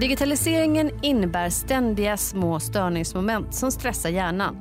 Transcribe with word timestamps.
Digitaliseringen 0.00 0.90
innebär 1.02 1.50
ständiga 1.50 2.16
små 2.16 2.60
störningsmoment 2.60 3.54
som 3.54 3.70
stressar 3.70 4.10
hjärnan. 4.10 4.56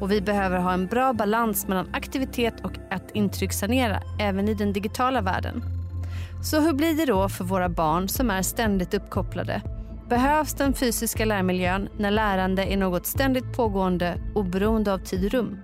Och 0.00 0.10
vi 0.12 0.20
behöver 0.20 0.58
ha 0.58 0.72
en 0.72 0.86
bra 0.86 1.12
balans 1.12 1.68
mellan 1.68 1.94
aktivitet 1.94 2.54
och 2.64 2.72
att 2.90 3.10
intryckssanera 3.14 4.02
även 4.20 4.48
i 4.48 4.54
den 4.54 4.72
digitala 4.72 5.20
världen. 5.20 5.62
Så 6.44 6.60
hur 6.60 6.72
blir 6.72 6.94
det 6.94 7.06
då 7.06 7.28
för 7.28 7.44
våra 7.44 7.68
barn 7.68 8.08
som 8.08 8.30
är 8.30 8.42
ständigt 8.42 8.94
uppkopplade? 8.94 9.62
Behövs 10.08 10.54
den 10.54 10.74
fysiska 10.74 11.24
lärmiljön 11.24 11.88
när 11.98 12.10
lärande 12.10 12.64
är 12.64 12.76
något 12.76 13.06
ständigt 13.06 13.56
pågående 13.56 14.18
oberoende 14.34 14.92
av 14.92 14.98
tid 14.98 15.24
och 15.24 15.30
rum? 15.30 15.58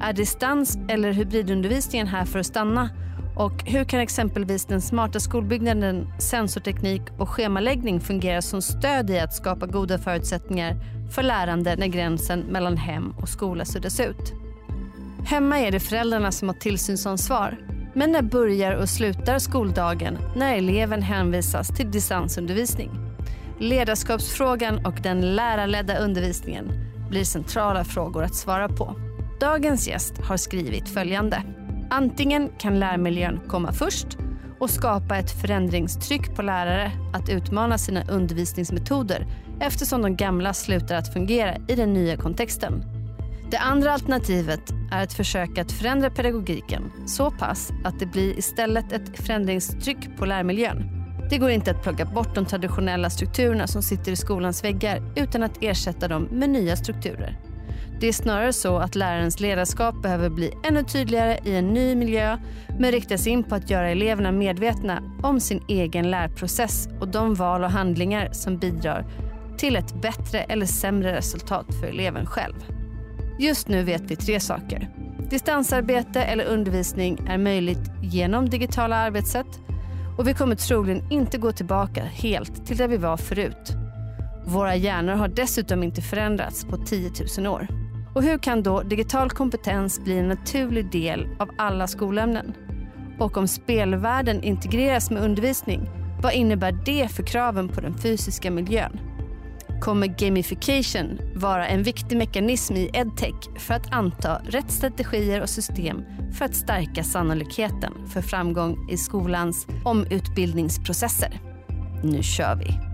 Är 0.00 0.12
distans 0.12 0.78
eller 0.88 1.12
hybridundervisningen 1.12 2.06
här 2.06 2.24
för 2.24 2.38
att 2.38 2.46
stanna? 2.46 2.90
Och 3.36 3.62
hur 3.64 3.84
kan 3.84 4.00
exempelvis 4.00 4.64
den 4.64 4.82
smarta 4.82 5.20
skolbyggnaden, 5.20 6.06
sensorteknik 6.18 7.02
och 7.18 7.28
schemaläggning 7.28 8.00
fungera 8.00 8.42
som 8.42 8.62
stöd 8.62 9.10
i 9.10 9.18
att 9.18 9.34
skapa 9.34 9.66
goda 9.66 9.98
förutsättningar 9.98 10.76
för 11.14 11.22
lärande 11.22 11.76
när 11.76 11.86
gränsen 11.86 12.40
mellan 12.40 12.76
hem 12.76 13.14
och 13.20 13.28
skola 13.28 13.64
suddas 13.64 14.00
ut? 14.00 14.32
Hemma 15.24 15.58
är 15.58 15.70
det 15.70 15.80
föräldrarna 15.80 16.32
som 16.32 16.48
har 16.48 16.56
tillsynsansvar. 16.56 17.58
Men 17.94 18.12
när 18.12 18.22
börjar 18.22 18.74
och 18.74 18.88
slutar 18.88 19.38
skoldagen 19.38 20.18
när 20.36 20.54
eleven 20.54 21.02
hänvisas 21.02 21.68
till 21.68 21.90
distansundervisning? 21.90 22.90
Ledarskapsfrågan 23.58 24.86
och 24.86 24.94
den 25.02 25.34
lärarledda 25.36 25.98
undervisningen 25.98 26.66
blir 27.10 27.24
centrala 27.24 27.84
frågor 27.84 28.24
att 28.24 28.34
svara 28.34 28.68
på. 28.68 28.96
Dagens 29.40 29.88
gäst 29.88 30.18
har 30.18 30.36
skrivit 30.36 30.88
följande. 30.88 31.42
Antingen 31.94 32.50
kan 32.58 32.78
lärmiljön 32.80 33.40
komma 33.48 33.72
först 33.72 34.06
och 34.60 34.70
skapa 34.70 35.16
ett 35.16 35.40
förändringstryck 35.40 36.36
på 36.36 36.42
lärare 36.42 36.92
att 37.12 37.28
utmana 37.28 37.78
sina 37.78 38.04
undervisningsmetoder 38.04 39.26
eftersom 39.60 40.02
de 40.02 40.16
gamla 40.16 40.52
slutar 40.52 40.96
att 40.96 41.12
fungera 41.12 41.56
i 41.68 41.74
den 41.74 41.92
nya 41.92 42.16
kontexten. 42.16 42.84
Det 43.50 43.58
andra 43.58 43.92
alternativet 43.92 44.60
är 44.92 45.02
ett 45.02 45.12
försök 45.12 45.58
att 45.58 45.72
förändra 45.72 46.10
pedagogiken 46.10 46.92
så 47.06 47.30
pass 47.30 47.70
att 47.84 48.00
det 48.00 48.06
blir 48.06 48.38
istället 48.38 48.92
ett 48.92 49.18
förändringstryck 49.18 50.16
på 50.18 50.26
lärmiljön. 50.26 50.82
Det 51.30 51.38
går 51.38 51.50
inte 51.50 51.70
att 51.70 51.82
plocka 51.82 52.04
bort 52.04 52.34
de 52.34 52.46
traditionella 52.46 53.10
strukturerna 53.10 53.66
som 53.66 53.82
sitter 53.82 54.12
i 54.12 54.16
skolans 54.16 54.64
väggar 54.64 55.12
utan 55.16 55.42
att 55.42 55.58
ersätta 55.60 56.08
dem 56.08 56.22
med 56.22 56.50
nya 56.50 56.76
strukturer. 56.76 57.51
Det 58.02 58.08
är 58.08 58.12
snarare 58.12 58.52
så 58.52 58.78
att 58.78 58.94
lärarens 58.94 59.40
ledarskap 59.40 60.02
behöver 60.02 60.30
bli 60.30 60.54
ännu 60.64 60.84
tydligare 60.84 61.38
i 61.44 61.56
en 61.56 61.74
ny 61.74 61.94
miljö 61.94 62.38
men 62.78 62.92
riktas 62.92 63.26
in 63.26 63.44
på 63.44 63.54
att 63.54 63.70
göra 63.70 63.90
eleverna 63.90 64.32
medvetna 64.32 65.02
om 65.22 65.40
sin 65.40 65.62
egen 65.68 66.10
lärprocess 66.10 66.88
och 67.00 67.08
de 67.08 67.34
val 67.34 67.64
och 67.64 67.70
handlingar 67.70 68.32
som 68.32 68.58
bidrar 68.58 69.04
till 69.58 69.76
ett 69.76 70.02
bättre 70.02 70.40
eller 70.40 70.66
sämre 70.66 71.16
resultat 71.16 71.66
för 71.80 71.86
eleven 71.86 72.26
själv. 72.26 72.54
Just 73.38 73.68
nu 73.68 73.82
vet 73.82 74.02
vi 74.02 74.16
tre 74.16 74.40
saker. 74.40 74.90
Distansarbete 75.30 76.22
eller 76.22 76.44
undervisning 76.44 77.18
är 77.28 77.38
möjligt 77.38 77.90
genom 78.02 78.48
digitala 78.48 78.96
arbetssätt 78.96 79.60
och 80.18 80.28
vi 80.28 80.34
kommer 80.34 80.54
troligen 80.54 81.12
inte 81.12 81.38
gå 81.38 81.52
tillbaka 81.52 82.04
helt 82.04 82.66
till 82.66 82.76
där 82.76 82.88
vi 82.88 82.96
var 82.96 83.16
förut. 83.16 83.72
Våra 84.46 84.76
hjärnor 84.76 85.14
har 85.14 85.28
dessutom 85.28 85.82
inte 85.82 86.02
förändrats 86.02 86.64
på 86.64 86.76
10 86.76 87.10
000 87.38 87.46
år. 87.46 87.81
Och 88.14 88.22
hur 88.22 88.38
kan 88.38 88.62
då 88.62 88.82
digital 88.82 89.30
kompetens 89.30 90.00
bli 90.00 90.18
en 90.18 90.28
naturlig 90.28 90.90
del 90.90 91.28
av 91.38 91.50
alla 91.58 91.86
skolämnen? 91.86 92.54
Och 93.18 93.36
om 93.36 93.48
spelvärlden 93.48 94.42
integreras 94.42 95.10
med 95.10 95.22
undervisning, 95.22 95.90
vad 96.22 96.32
innebär 96.32 96.72
det 96.72 97.08
för 97.08 97.22
kraven 97.22 97.68
på 97.68 97.80
den 97.80 97.98
fysiska 97.98 98.50
miljön? 98.50 99.00
Kommer 99.80 100.06
gamification 100.06 101.18
vara 101.34 101.66
en 101.66 101.82
viktig 101.82 102.18
mekanism 102.18 102.74
i 102.74 102.90
edtech 102.92 103.58
för 103.58 103.74
att 103.74 103.92
anta 103.92 104.42
rätt 104.44 104.70
strategier 104.70 105.40
och 105.40 105.48
system 105.48 106.02
för 106.32 106.44
att 106.44 106.54
stärka 106.54 107.04
sannolikheten 107.04 107.92
för 108.08 108.22
framgång 108.22 108.90
i 108.90 108.96
skolans 108.96 109.66
omutbildningsprocesser? 109.84 111.40
Nu 112.02 112.22
kör 112.22 112.56
vi! 112.56 112.91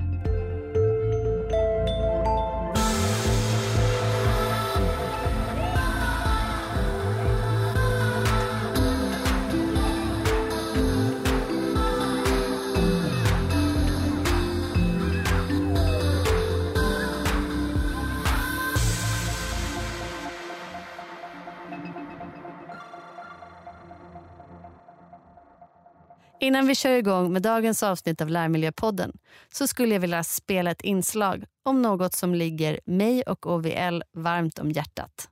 Innan 26.41 26.67
vi 26.67 26.75
kör 26.75 26.97
igång 26.97 27.33
med 27.33 27.43
dagens 27.43 27.83
avsnitt 27.83 28.21
av 28.21 28.29
Lärmiljöpodden 28.29 29.13
så 29.53 29.67
skulle 29.67 29.95
jag 29.95 30.01
vilja 30.01 30.25
spela 30.25 30.71
ett 30.71 30.81
inslag 30.81 31.45
om 31.65 31.83
något 31.83 32.15
som 32.15 32.35
ligger 32.35 32.81
mig 32.85 33.23
och 33.23 33.47
OVL 33.47 34.03
varmt 34.13 34.59
om 34.59 34.71
hjärtat. 34.71 35.29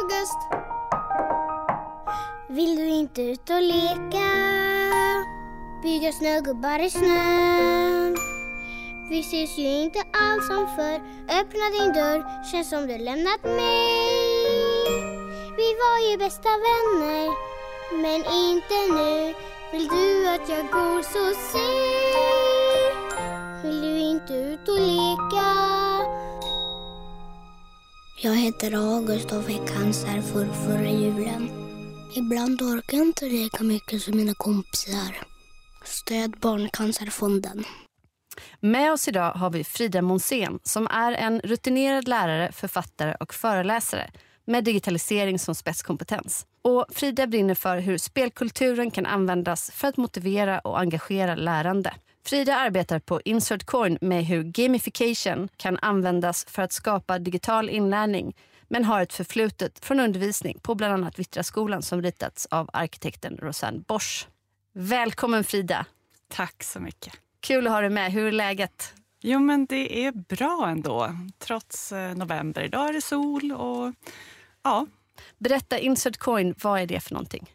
August! 0.00 0.38
Vill 2.48 2.76
du 2.76 2.86
inte 2.88 3.22
ut 3.22 3.50
och 3.50 3.62
leka? 3.62 4.30
Bygga 5.82 6.12
snögubbar 6.12 6.78
i 6.78 6.90
snön? 6.90 8.16
Vi 9.10 9.20
ses 9.20 9.58
ju 9.58 9.66
inte 9.66 9.98
alls 9.98 10.46
som 10.46 10.66
förr 10.76 11.00
Öppna 11.40 11.70
din 11.78 11.92
dörr, 11.92 12.44
känns 12.52 12.70
som 12.70 12.86
du 12.86 12.98
lämnat 12.98 13.44
mig 13.44 14.04
Vi 15.56 15.68
var 15.82 16.10
ju 16.10 16.18
bästa 16.18 16.48
vänner 16.48 17.53
men 18.02 18.20
inte 18.24 18.74
nu 18.94 19.34
Vill 19.72 19.88
du 19.88 20.28
att 20.28 20.48
jag 20.48 20.66
går 20.70 21.02
så 21.02 21.34
se 21.52 21.68
Vill 23.62 23.80
du 23.80 23.98
inte 23.98 24.34
ut 24.34 24.68
och 24.68 24.80
leka 24.80 25.74
Jag 28.22 28.36
heter 28.36 28.72
August 28.72 29.32
och 29.32 29.44
fick 29.44 29.68
cancer 29.68 30.20
för 30.20 30.46
förra 30.46 30.90
julen. 30.90 31.50
Ibland 32.16 32.62
orkar 32.62 32.96
jag 32.98 33.06
inte 33.06 33.24
leka 33.24 33.64
mycket 33.64 34.02
som 34.02 34.16
mina 34.16 34.34
kompisar. 34.34 35.26
Stöd 35.84 36.40
Barncancerfonden. 36.40 37.64
Med 38.60 38.92
oss 38.92 39.08
idag 39.08 39.32
har 39.32 39.50
vi 39.50 39.64
Frida 39.64 40.02
Monsén 40.02 40.58
som 40.62 40.86
är 40.86 41.12
en 41.12 41.40
rutinerad 41.40 42.08
lärare, 42.08 42.52
författare 42.52 43.16
och 43.20 43.34
föreläsare 43.34 44.10
med 44.44 44.64
digitalisering 44.64 45.38
som 45.38 45.54
spetskompetens. 45.54 46.46
Och 46.64 46.86
Frida 46.88 47.26
brinner 47.26 47.54
för 47.54 47.78
hur 47.78 47.98
spelkulturen 47.98 48.90
kan 48.90 49.06
användas 49.06 49.70
för 49.70 49.88
att 49.88 49.96
motivera 49.96 50.58
och 50.58 50.80
engagera 50.80 51.34
lärande. 51.34 51.94
Frida 52.26 52.56
arbetar 52.56 52.98
på 52.98 53.20
Insert 53.24 53.64
Coin 53.64 53.98
med 54.00 54.24
hur 54.24 54.42
gamification 54.42 55.48
kan 55.56 55.78
användas 55.82 56.44
för 56.48 56.62
att 56.62 56.72
skapa 56.72 57.18
digital 57.18 57.70
inlärning 57.70 58.36
men 58.68 58.84
har 58.84 59.02
ett 59.02 59.12
förflutet 59.12 59.84
från 59.84 60.00
undervisning 60.00 60.58
på 60.62 60.74
bland 60.74 60.94
annat 60.94 61.18
Vittraskolan 61.18 61.82
som 61.82 62.02
ritats 62.02 62.46
av 62.50 62.70
arkitekten 62.72 63.36
Rosanne 63.36 63.78
Bosch. 63.86 64.28
Välkommen 64.72 65.44
Frida! 65.44 65.86
Tack 66.28 66.62
så 66.62 66.80
mycket. 66.80 67.12
Kul 67.40 67.66
att 67.66 67.72
ha 67.72 67.80
dig 67.80 67.90
med. 67.90 68.12
Hur 68.12 68.26
är 68.26 68.32
läget? 68.32 68.94
Jo, 69.20 69.38
men 69.38 69.66
det 69.66 70.04
är 70.06 70.12
bra 70.12 70.68
ändå, 70.68 71.10
trots 71.38 71.92
eh, 71.92 72.14
november. 72.16 72.62
Idag 72.62 72.88
är 72.88 72.92
det 72.92 73.02
sol 73.02 73.52
och 73.52 73.92
ja. 74.62 74.86
Berätta, 75.38 75.78
Insert 75.78 76.16
Coin, 76.16 76.54
vad 76.62 76.80
är 76.80 76.86
det 76.86 77.00
för 77.00 77.14
någonting? 77.14 77.50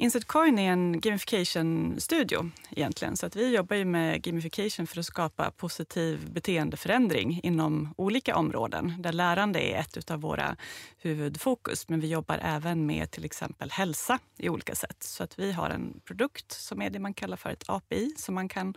Insert 0.00 0.24
Coin 0.24 0.58
är 0.58 0.72
en 0.72 1.00
gamification-studio 1.00 2.50
egentligen. 2.70 3.16
Så 3.16 3.26
att 3.26 3.36
vi 3.36 3.54
jobbar 3.54 3.76
ju 3.76 3.84
med 3.84 4.22
gamification 4.22 4.86
för 4.86 5.00
att 5.00 5.06
skapa 5.06 5.50
positiv 5.50 6.30
beteendeförändring 6.32 7.40
inom 7.42 7.94
olika 7.96 8.36
områden 8.36 8.94
där 8.98 9.12
lärande 9.12 9.60
är 9.60 9.80
ett 9.80 10.10
av 10.10 10.20
våra 10.20 10.56
huvudfokus. 10.98 11.88
Men 11.88 12.00
vi 12.00 12.08
jobbar 12.08 12.38
även 12.42 12.86
med 12.86 13.10
till 13.10 13.24
exempel 13.24 13.70
hälsa 13.70 14.18
i 14.36 14.48
olika 14.48 14.74
sätt. 14.74 15.02
Så 15.02 15.24
att 15.24 15.38
vi 15.38 15.52
har 15.52 15.70
en 15.70 16.00
produkt 16.04 16.52
som 16.52 16.82
är 16.82 16.90
det 16.90 16.98
man 16.98 17.14
kallar 17.14 17.36
för 17.36 17.50
ett 17.50 17.64
API 17.66 18.14
som 18.16 18.34
man 18.34 18.48
kan 18.48 18.74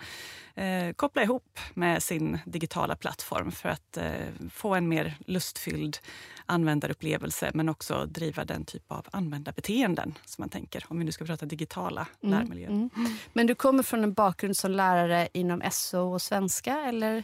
eh, 0.56 0.94
koppla 0.96 1.24
ihop 1.24 1.60
med 1.74 2.04
sin 2.04 2.40
digitala 2.46 2.96
plattform 2.96 3.52
för 3.52 3.70
att 3.70 3.98
eh, 3.98 4.12
få 4.50 4.76
en 4.76 4.88
mer 4.88 5.18
lustfylld 5.26 5.98
användarupplevelse 6.46 7.52
men 7.54 7.70
också 7.70 8.06
driva 8.06 8.46
den 8.46 8.66
typ 8.66 8.92
av 8.92 9.06
användarbeteenden 9.12 10.18
som 10.26 10.42
man 10.42 10.50
tänker 10.50 10.86
om 10.88 11.00
vi 11.00 11.11
nu 11.12 11.14
ska 11.14 11.26
prata 11.26 11.46
digitala 11.46 12.08
mm. 12.24 12.40
lärmiljöer. 12.40 12.70
Mm. 12.70 12.90
Men 13.34 13.48
du 13.48 13.56
kommer 13.56 13.84
från 13.84 14.04
en 14.04 14.14
bakgrund 14.14 14.58
som 14.58 14.72
lärare 14.72 15.28
inom 15.34 15.62
SO 15.72 16.14
och 16.14 16.22
svenska? 16.22 16.80
eller? 16.80 17.24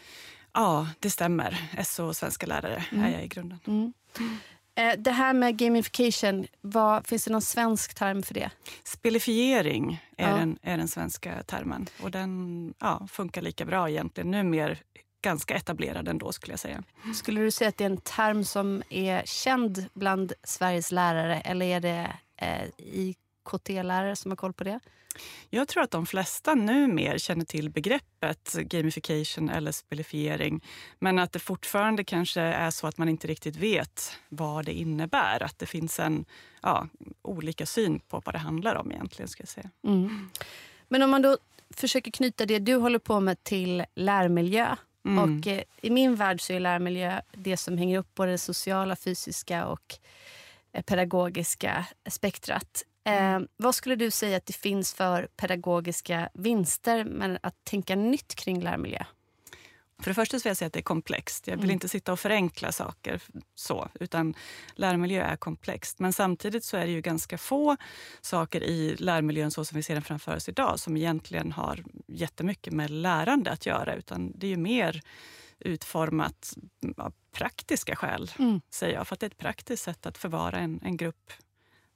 Ja, 0.54 0.88
det 1.00 1.10
stämmer. 1.10 1.84
SO 1.84 2.06
och 2.06 2.16
svenska 2.16 2.46
lärare 2.46 2.86
mm. 2.92 3.06
är 3.06 3.12
jag 3.12 3.24
i 3.24 3.28
grunden. 3.28 3.60
Mm. 3.68 3.94
Eh, 4.76 4.98
det 4.98 5.12
här 5.12 5.34
med 5.34 5.58
gamification, 5.58 6.46
vad, 6.62 7.08
finns 7.08 7.26
det 7.26 7.32
någon 7.32 7.42
svensk 7.42 7.94
term 7.94 8.24
för 8.24 8.34
det? 8.34 8.50
Spelifiering 8.84 10.04
är, 10.18 10.30
Ja. 10.30 10.36
den, 10.38 10.60
är 10.62 10.78
den 10.78 10.88
svenska 10.88 11.44
termen. 11.44 11.88
Och 12.04 12.12
den 12.12 12.74
ja, 12.80 13.08
funkar 13.12 13.42
lika 13.42 13.66
bra 13.66 13.90
egentligen. 13.90 14.32
Nu 14.32 14.44
mer 14.44 14.82
ganska 15.22 15.56
etablerad 15.56 16.08
ändå 16.08 16.32
skulle 16.32 16.54
jag 16.54 16.60
säga. 16.60 16.84
Skulle 17.16 17.42
du 17.42 17.52
säga 17.52 17.70
att 17.70 17.78
det 17.78 17.84
är 17.84 17.90
en 17.90 17.98
term 17.98 18.44
som 18.44 18.84
är 18.90 19.22
känd 19.26 19.86
bland 19.94 20.34
Sveriges 20.44 20.92
lärare 20.92 21.42
eller 21.42 21.66
är 21.66 21.80
det 21.80 22.12
eh, 22.38 22.70
IKT-lärare 23.48 24.16
som 24.16 24.32
har 24.32 24.36
koll 24.36 24.54
på 24.54 24.64
det? 24.64 24.80
Jag 25.50 25.68
tror 25.68 25.84
att 25.84 25.92
de 25.92 26.06
flesta 26.06 26.56
nu 26.56 26.88
mer 26.88 27.18
känner 27.18 27.46
till 27.46 27.70
begreppet 27.70 28.54
gamification 28.54 29.50
eller 29.50 29.72
spelifiering. 29.72 30.64
Men 31.00 31.20
att 31.20 31.32
det 31.32 31.40
fortfarande 31.40 32.04
kanske 32.04 32.42
är 32.42 32.72
så 32.72 32.88
att 32.88 32.98
man 32.98 33.10
inte 33.10 33.28
riktigt 33.28 33.56
vet 33.56 34.12
vad 34.30 34.66
det 34.66 34.74
innebär. 34.74 35.44
Att 35.44 35.60
det 35.60 35.66
finns 35.66 36.00
en 36.00 36.26
ja, 36.62 36.88
olika 37.22 37.66
syn 37.66 38.00
på 38.00 38.22
vad 38.26 38.36
det 38.36 38.40
handlar 38.40 38.76
om 38.76 38.92
egentligen. 38.92 39.30
Ska 39.30 39.42
jag 39.42 39.50
säga. 39.50 39.70
Men 40.88 41.04
om 41.04 41.10
man 41.10 41.22
då 41.22 41.38
försöker 41.70 42.12
knyta 42.12 42.46
det 42.46 42.60
du 42.60 42.76
håller 42.76 43.00
på 43.00 43.20
med 43.20 43.44
till 43.44 43.86
lärmiljö. 43.96 44.76
Mm. 45.06 45.40
Och 45.40 45.48
eh, 45.48 45.64
I 45.82 45.90
min 45.90 46.16
värld 46.16 46.42
så 46.42 46.54
är 46.54 46.60
lärmiljö 46.60 47.22
det 47.34 47.58
som 47.58 47.78
hänger 47.78 48.00
upp 48.00 48.16
både 48.16 48.32
det 48.32 48.38
sociala, 48.38 48.96
fysiska 48.96 49.66
och 49.66 49.96
eh, 50.74 50.82
pedagogiska 50.82 51.86
spektrat. 52.10 52.84
Eh, 53.08 53.40
vad 53.58 53.76
skulle 53.76 53.96
du 53.96 54.12
säga 54.12 54.38
att 54.38 54.46
det 54.46 54.54
finns 54.56 54.94
för 54.94 55.28
pedagogiska 55.36 56.30
vinster 56.34 57.04
med 57.06 57.40
att 57.44 57.56
tänka 57.64 57.96
nytt 57.96 58.36
kring 58.36 58.62
lärmiljö? 58.62 59.04
För 60.02 60.10
det 60.12 60.16
första 60.16 60.40
så 60.40 60.44
vill 60.44 60.50
jag 60.50 60.58
säga 60.58 60.68
att 60.68 60.74
det 60.74 60.80
är 60.80 60.84
komplext. 60.84 61.48
Jag 61.48 61.56
vill 61.56 61.64
Mm. 61.64 61.74
inte 61.74 61.90
sitta 61.90 62.12
och 62.14 62.20
förenkla 62.20 62.72
saker 62.72 63.22
så, 63.56 63.90
utan 64.00 64.34
lärmiljö 64.76 65.24
är 65.24 65.36
komplext. 65.36 66.00
Men 66.00 66.14
samtidigt 66.14 66.64
så 66.64 66.78
är 66.78 66.86
det 66.86 66.92
ju 66.92 67.02
ganska 67.02 67.38
få 67.38 67.78
saker 68.22 68.64
i 68.64 68.96
lärmiljön 68.96 69.52
så 69.52 69.66
som 69.66 69.76
vi 69.76 69.84
ser 69.84 69.94
den 69.94 70.04
framför 70.04 70.36
oss 70.36 70.50
idag 70.50 70.80
som 70.80 70.98
egentligen 70.98 71.52
har 71.52 71.84
jättemycket 72.08 72.74
med 72.74 72.90
lärande 72.90 73.52
att 73.52 73.66
göra. 73.66 73.96
Utan 73.96 74.32
det 74.36 74.48
är 74.48 74.52
ju 74.52 74.58
mer 74.58 75.02
utformat 75.60 76.54
av 76.98 77.14
praktiska 77.32 77.96
skäl, 77.96 78.32
Mm. 78.40 78.62
säger 78.70 78.94
jag. 78.94 79.08
För 79.08 79.14
att 79.14 79.20
det 79.20 79.26
är 79.26 79.30
ett 79.30 79.38
praktiskt 79.38 79.84
sätt 79.84 80.06
att 80.06 80.18
förvara 80.18 80.60
en, 80.60 80.80
en 80.84 80.98
grupp 80.98 81.32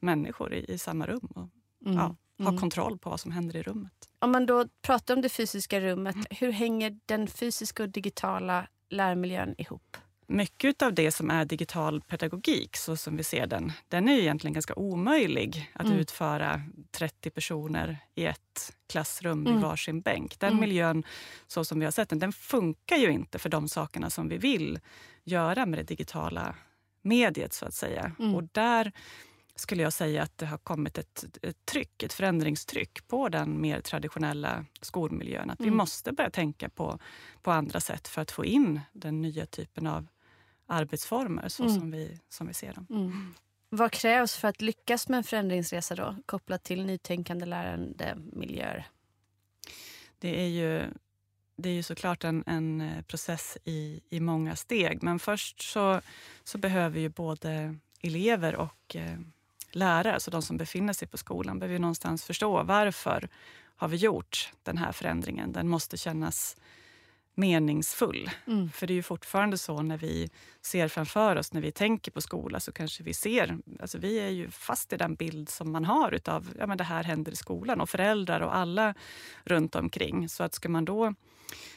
människor 0.02 0.54
i, 0.54 0.66
i 0.74 0.78
samma 0.78 1.08
rum 1.08 1.28
och 1.36 1.50
Mm. 1.86 1.98
ja, 1.98 2.16
ha 2.44 2.48
Mm. 2.50 2.58
kontroll 2.60 2.98
på 2.98 3.10
vad 3.10 3.20
som 3.20 3.32
händer 3.32 3.56
i 3.56 3.64
rummet. 3.64 3.94
Om 4.20 4.32
man 4.32 4.46
då 4.46 4.66
pratar 4.82 5.16
om 5.16 5.22
det 5.22 5.30
fysiska 5.30 5.80
rummet, 5.82 6.16
hur 6.30 6.52
hänger 6.52 7.00
den 7.06 7.28
fysiska 7.28 7.84
och 7.84 7.90
digitala 7.90 8.68
lärmiljön 8.90 9.56
ihop? 9.58 9.98
Mycket 10.28 10.82
av 10.82 10.94
det 10.94 11.12
som 11.12 11.30
är 11.30 11.46
digital 11.46 12.02
pedagogik, 12.02 12.78
så 12.78 12.98
som 12.98 13.18
vi 13.18 13.24
ser 13.24 13.48
den, 13.48 13.72
den 13.88 14.10
är 14.10 14.14
ju 14.14 14.22
egentligen 14.22 14.54
ganska 14.54 14.76
omöjlig 14.76 15.72
att 15.74 15.86
Mm. 15.86 15.98
utföra 15.98 16.62
30 16.92 17.30
personer 17.30 17.98
i 18.16 18.26
ett 18.26 18.74
klassrum 18.90 19.44
vid 19.44 19.52
Mm. 19.52 19.62
varsin 19.64 20.02
bänk. 20.02 20.40
Den 20.40 20.50
Mm. 20.50 20.60
miljön, 20.62 21.04
så 21.48 21.66
som 21.66 21.80
vi 21.80 21.86
har 21.86 21.92
sett 21.92 22.10
den, 22.10 22.20
den 22.20 22.34
funkar 22.34 22.96
ju 22.98 23.12
inte 23.12 23.40
för 23.40 23.50
de 23.50 23.70
sakerna 23.70 24.10
som 24.10 24.30
vi 24.30 24.38
vill 24.38 24.80
göra 25.24 25.66
med 25.66 25.80
det 25.80 25.84
digitala 25.84 26.56
mediet, 27.02 27.54
så 27.54 27.66
att 27.66 27.74
säga. 27.74 28.12
Mm. 28.20 28.36
Och 28.36 28.44
där 28.52 28.92
skulle 29.62 29.84
jag 29.84 29.94
säga 29.94 30.24
att 30.24 30.38
det 30.38 30.46
har 30.46 30.58
kommit 30.58 30.98
ett, 30.98 31.26
ett 31.42 31.66
tryck, 31.66 32.04
ett 32.04 32.14
förändringstryck 32.14 33.08
på 33.08 33.30
den 33.30 33.62
mer 33.62 33.82
traditionella 33.82 34.66
skolmiljön. 34.82 35.50
Att 35.50 35.60
vi 35.60 35.64
Mm. 35.68 35.78
måste 35.78 36.12
börja 36.12 36.30
tänka 36.30 36.70
på, 36.70 37.00
på 37.42 37.52
andra 37.52 37.80
sätt 37.80 38.08
för 38.08 38.22
att 38.22 38.32
få 38.32 38.46
in 38.46 38.82
den 38.94 39.22
nya 39.22 39.46
typen 39.46 39.88
av 39.88 40.08
arbetsformer 40.68 41.50
så 41.50 41.64
Mm. 41.64 41.80
som, 41.80 41.92
vi, 41.92 42.20
som 42.30 42.48
vi 42.48 42.54
ser 42.54 42.74
dem. 42.74 43.34
Vad 43.70 43.92
krävs 43.92 44.36
för 44.36 44.48
att 44.48 44.62
lyckas 44.62 45.10
med 45.10 45.18
en 45.18 45.24
förändringsresa 45.24 45.96
då, 45.96 46.16
kopplat 46.26 46.64
till 46.64 46.86
nytänkande 46.86 47.46
lärande 47.46 48.16
miljöer? 48.34 48.88
Det 50.20 50.42
är 50.42 50.48
ju, 50.48 50.84
det 51.56 51.70
är 51.70 51.74
ju 51.74 51.84
såklart 51.84 52.24
en, 52.24 52.44
en 52.48 52.82
eh, 52.82 53.02
process 53.02 53.58
i, 53.64 54.02
i 54.10 54.20
många 54.20 54.56
steg. 54.56 55.04
Men 55.04 55.20
först 55.20 55.62
så, 55.62 56.02
så 56.44 56.58
behöver 56.58 57.00
ju 57.00 57.10
både 57.10 57.76
elever 58.02 58.56
och 58.56 58.96
eh, 58.96 59.20
lärare, 59.72 60.14
alltså 60.14 60.32
de 60.32 60.42
som 60.42 60.58
befinner 60.58 60.94
sig 60.94 61.08
på 61.08 61.18
skolan, 61.18 61.60
behöver 61.60 61.74
ju 61.74 61.80
någonstans 61.80 62.24
förstå 62.24 62.64
varför 62.64 63.30
har 63.76 63.88
vi 63.88 63.98
gjort 63.98 64.54
den 64.64 64.78
här 64.78 64.92
förändringen. 64.92 65.52
Den 65.52 65.68
måste 65.68 65.98
kännas 65.98 66.58
meningsfull. 67.36 68.30
Mm. 68.48 68.70
För 68.70 68.88
det 68.88 68.94
är 68.94 68.96
ju 68.96 69.04
fortfarande 69.04 69.58
så 69.58 69.82
när 69.82 69.98
vi 69.98 70.30
ser 70.62 70.88
framför 70.88 71.36
oss, 71.36 71.54
när 71.54 71.62
vi 71.62 71.72
tänker 71.72 72.12
på 72.12 72.22
skola, 72.22 72.60
så 72.60 72.72
kanske 72.72 73.04
vi 73.04 73.14
ser, 73.14 73.58
alltså 73.80 73.98
vi 73.98 74.20
är 74.20 74.30
ju 74.30 74.52
fast 74.52 74.94
i 74.94 74.98
den 74.98 75.16
bild 75.16 75.50
som 75.50 75.72
man 75.72 75.86
har 75.86 76.12
utav, 76.12 76.54
ja 76.60 76.68
men 76.68 76.78
det 76.78 76.84
här 76.84 77.04
händer 77.04 77.32
i 77.32 77.36
skolan 77.36 77.82
och 77.82 77.90
föräldrar 77.90 78.42
och 78.42 78.56
alla 78.56 78.94
runt 79.44 79.76
omkring. 79.76 80.30
Så 80.30 80.44
att 80.44 80.54
ska 80.54 80.70
man 80.70 80.86
då 80.86 81.14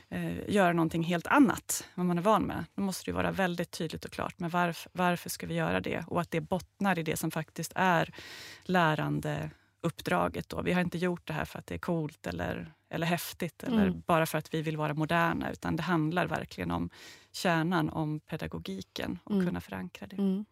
eh, 0.09 0.51
göra 0.51 0.73
någonting 0.73 1.03
helt 1.03 1.27
annat 1.27 1.85
än 1.85 1.91
vad 1.95 2.07
man 2.07 2.19
är 2.19 2.23
van 2.23 2.43
med, 2.43 2.65
då 2.75 2.83
måste 2.83 3.11
det 3.11 3.15
vara 3.15 3.31
väldigt 3.33 3.71
tydligt 3.71 4.05
och 4.05 4.11
klart 4.11 4.39
med 4.39 4.51
varf, 4.51 4.87
varför 4.93 5.31
ska 5.31 5.47
vi 5.47 5.55
göra 5.55 5.81
det? 5.81 6.05
Och 6.09 6.21
att 6.21 6.31
det 6.31 6.41
bottnar 6.41 6.99
i 6.99 7.03
det 7.03 7.17
som 7.17 7.31
faktiskt 7.31 7.73
är 7.75 8.15
lärande 8.63 9.51
uppdraget. 9.81 10.49
Då. 10.49 10.63
Vi 10.63 10.73
har 10.73 10.81
inte 10.81 10.99
gjort 10.99 11.27
det 11.27 11.33
här 11.33 11.45
för 11.45 11.59
att 11.59 11.67
det 11.67 11.75
är 11.75 11.79
coolt 11.79 12.27
eller, 12.27 12.73
eller 12.91 13.07
häftigt 13.07 13.63
eller 13.63 13.87
Mm. 13.87 14.03
bara 14.07 14.27
för 14.27 14.39
att 14.39 14.55
vi 14.55 14.63
vill 14.63 14.77
vara 14.77 14.95
moderna. 14.95 15.51
Utan 15.53 15.77
det 15.77 15.83
handlar 15.83 16.27
verkligen 16.27 16.71
om 16.71 16.91
kärnan, 17.33 17.91
om 17.91 18.21
pedagogiken 18.21 19.19
och 19.25 19.33
Mm. 19.35 19.47
kunna 19.47 19.61
förankra 19.61 20.07
det. 20.07 20.17
Mm. 20.17 20.45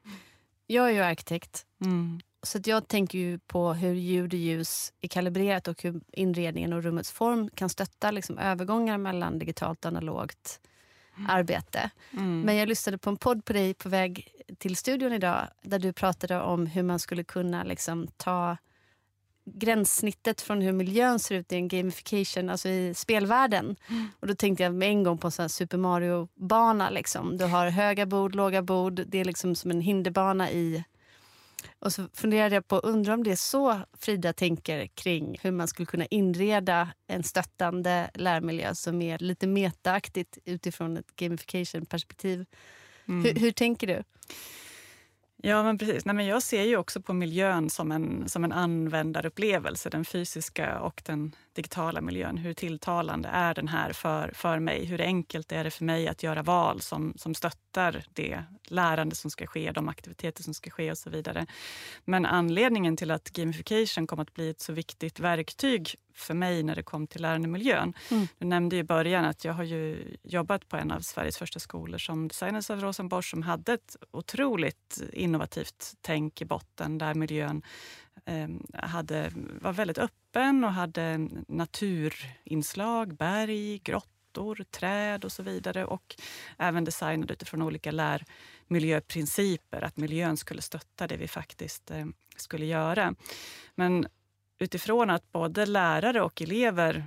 Jag 0.66 0.88
är 0.88 0.92
ju 0.92 1.00
arkitekt, 1.00 1.66
Mm. 1.84 2.20
Så 2.42 2.58
jag 2.64 2.88
tänker 2.88 3.18
ju 3.18 3.38
på 3.38 3.72
hur 3.72 3.94
ljud 3.94 4.32
och 4.32 4.38
ljus 4.38 4.92
är 5.00 5.08
kalibrerat 5.08 5.68
och 5.68 5.82
hur 5.82 6.00
inredningen 6.12 6.72
och 6.72 6.82
rummets 6.82 7.12
form 7.12 7.50
kan 7.54 7.68
stötta 7.68 8.10
liksom, 8.10 8.38
övergångar 8.38 8.98
mellan 8.98 9.38
digitalt 9.38 9.84
och 9.84 9.88
analogt 9.88 10.60
arbete. 11.28 11.90
Mm. 12.12 12.40
Men 12.40 12.56
jag 12.56 12.68
lyssnade 12.68 12.98
på 12.98 13.10
en 13.10 13.16
podd 13.16 13.44
på 13.44 13.52
dig 13.52 13.74
på 13.74 13.88
väg 13.88 14.28
till 14.58 14.76
studion 14.76 15.12
idag 15.12 15.48
där 15.62 15.78
du 15.78 15.92
pratade 15.92 16.40
om 16.40 16.66
hur 16.66 16.82
man 16.82 16.98
skulle 16.98 17.24
kunna 17.24 17.64
liksom, 17.64 18.08
ta 18.16 18.56
gränssnittet 19.44 20.40
från 20.40 20.60
hur 20.60 20.72
miljön 20.72 21.18
ser 21.18 21.34
ut 21.34 21.52
i 21.52 21.56
en 21.56 21.68
gamification, 21.68 22.50
alltså 22.50 22.68
i 22.68 22.94
spelvärlden. 22.94 23.76
Och 24.20 24.26
då 24.26 24.34
tänkte 24.34 24.62
jag 24.62 24.74
med 24.74 24.88
en 24.88 25.02
gång 25.02 25.18
på 25.18 25.26
en 25.26 25.30
sån 25.30 25.48
Super 25.48 25.78
Mario-bana. 25.78 26.90
Liksom. 26.90 27.36
Du 27.36 27.44
har 27.44 27.68
höga 27.68 28.06
bord, 28.06 28.34
låga 28.34 28.62
bord. 28.62 29.02
Det 29.06 29.18
är 29.18 29.24
liksom 29.24 29.54
som 29.54 29.70
en 29.70 29.80
hinderbana 29.80 30.50
i... 30.50 30.84
Och 31.78 31.92
så 31.92 32.08
funderade 32.14 32.54
jag 32.54 32.68
på, 32.68 32.76
undrar 32.78 33.14
om 33.14 33.24
det 33.24 33.32
är 33.32 33.36
så 33.36 33.80
Frida 33.98 34.32
tänker 34.32 34.86
kring 34.86 35.38
hur 35.42 35.50
man 35.50 35.68
skulle 35.68 35.86
kunna 35.86 36.06
inreda 36.06 36.88
en 37.06 37.22
stöttande 37.22 38.10
lärmiljö 38.14 38.74
som 38.74 39.02
är 39.02 39.19
lite 39.19 39.46
metaaktigt 39.46 40.38
utifrån 40.44 40.96
ett 40.96 41.16
gamification-perspektiv. 41.16 42.46
Mm. 43.08 43.24
Hur, 43.24 43.34
hur 43.34 43.52
tänker 43.52 43.86
du? 43.86 44.02
Ja, 45.44 45.63
men 45.63 45.79
precis. 45.79 46.05
Nej, 46.05 46.15
men 46.15 46.27
jag 46.27 46.43
ser 46.43 46.63
ju 46.63 46.77
också 46.77 47.01
på 47.01 47.13
miljön 47.13 47.70
som 47.70 47.93
en, 47.93 48.29
som 48.29 48.44
en 48.44 48.53
användarupplevelse. 48.53 49.91
Den 49.91 50.05
fysiska 50.05 50.81
och 50.81 51.03
den 51.05 51.34
digitala 51.53 52.01
miljön. 52.01 52.37
Hur 52.37 52.55
tilltalande 52.55 53.29
är 53.29 53.55
den 53.55 53.69
här 53.69 53.93
för, 53.93 54.32
för 54.34 54.58
mig? 54.58 54.84
Hur 54.84 55.01
enkelt 55.01 55.53
är 55.53 55.65
det 55.65 55.70
för 55.70 55.84
mig 55.84 56.08
att 56.08 56.22
göra 56.22 56.43
val 56.43 56.81
som, 56.81 57.15
som 57.17 57.34
stöttar 57.34 58.05
det 58.13 58.44
lärande 58.65 59.15
som 59.15 59.31
ska 59.31 59.46
ske, 59.46 59.72
de 59.72 59.89
aktiviteter 59.89 60.43
som 60.43 60.55
ska 60.55 60.70
ske 60.70 60.91
och 60.91 60.99
så 60.99 61.11
vidare. 61.11 61.46
Men 62.05 62.27
anledningen 62.27 62.96
till 62.96 63.11
att 63.11 63.31
gamification 63.31 64.06
kom 64.06 64.19
att 64.19 64.34
bli 64.34 64.51
ett 64.51 64.61
så 64.61 64.72
viktigt 64.72 65.20
verktyg 65.20 65.94
för 66.14 66.34
mig 66.34 66.62
när 66.62 66.74
det 66.74 66.82
kom 66.82 67.06
till 67.06 67.22
lärandemiljön. 67.22 67.94
Mm. 68.10 68.26
Du 68.38 68.46
nämnde 68.46 68.76
i 68.76 68.84
början 68.84 69.24
att 69.24 69.44
jag 69.44 69.52
har 69.52 69.64
ju 69.64 70.16
jobbat 70.22 70.69
på 70.69 70.76
en 70.76 70.90
av 70.90 71.00
Sveriges 71.00 71.38
första 71.38 71.60
skolor 71.60 71.98
som 71.98 72.28
designades 72.28 72.70
av 72.70 72.81
Rosenborg 72.81 73.22
som 73.22 73.42
hade 73.42 73.72
ett 73.72 73.96
otroligt 74.10 75.02
innovativt 75.12 75.94
tänk 76.00 76.42
i 76.42 76.44
botten 76.44 76.98
där 76.98 77.14
miljön 77.14 77.62
eh, 78.24 78.48
hade, 78.72 79.32
var 79.60 79.72
väldigt 79.72 79.98
öppen 79.98 80.64
och 80.64 80.72
hade 80.72 81.28
naturinslag, 81.48 83.14
berg, 83.14 83.78
grottor, 83.78 84.64
träd 84.70 85.24
och 85.24 85.32
så 85.32 85.42
vidare. 85.42 85.84
Och 85.84 86.16
även 86.58 86.84
designad 86.84 87.31
utifrån 87.31 87.62
olika 87.62 87.90
lärmiljöprinciper, 87.90 89.82
att 89.82 89.96
miljön 89.96 90.36
skulle 90.36 90.62
stötta 90.62 91.06
det 91.06 91.16
vi 91.16 91.28
faktiskt 91.28 91.90
eh, 91.90 92.06
skulle 92.36 92.66
göra. 92.66 93.14
Men 93.74 94.06
utifrån 94.62 95.10
att 95.10 95.32
både 95.32 95.66
lärare 95.66 96.22
och 96.22 96.42
elever 96.42 97.04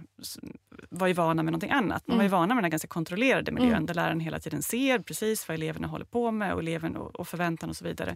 var 0.89 1.07
ju 1.07 1.13
vana 1.13 1.43
med 1.43 1.51
någonting 1.51 1.71
annat. 1.71 2.07
Man 2.07 2.17
var 2.17 2.23
ju 2.23 2.27
Mm. 2.27 2.39
vana 2.39 2.55
med 2.55 2.63
den 2.63 2.71
ganska 2.71 2.87
kontrollerade 2.87 3.51
miljön 3.51 3.71
Mm. 3.73 3.85
där 3.85 3.93
läraren 3.93 4.19
hela 4.19 4.39
tiden 4.39 4.61
ser 4.63 4.99
precis 4.99 5.47
vad 5.47 5.55
eleverna 5.55 5.87
håller 5.87 6.05
på 6.05 6.31
med 6.31 6.53
och, 6.53 6.59
eleven 6.59 6.95
och, 6.95 7.15
och 7.15 7.27
förväntan 7.27 7.69
och 7.69 7.75
så 7.75 7.85
vidare. 7.85 8.15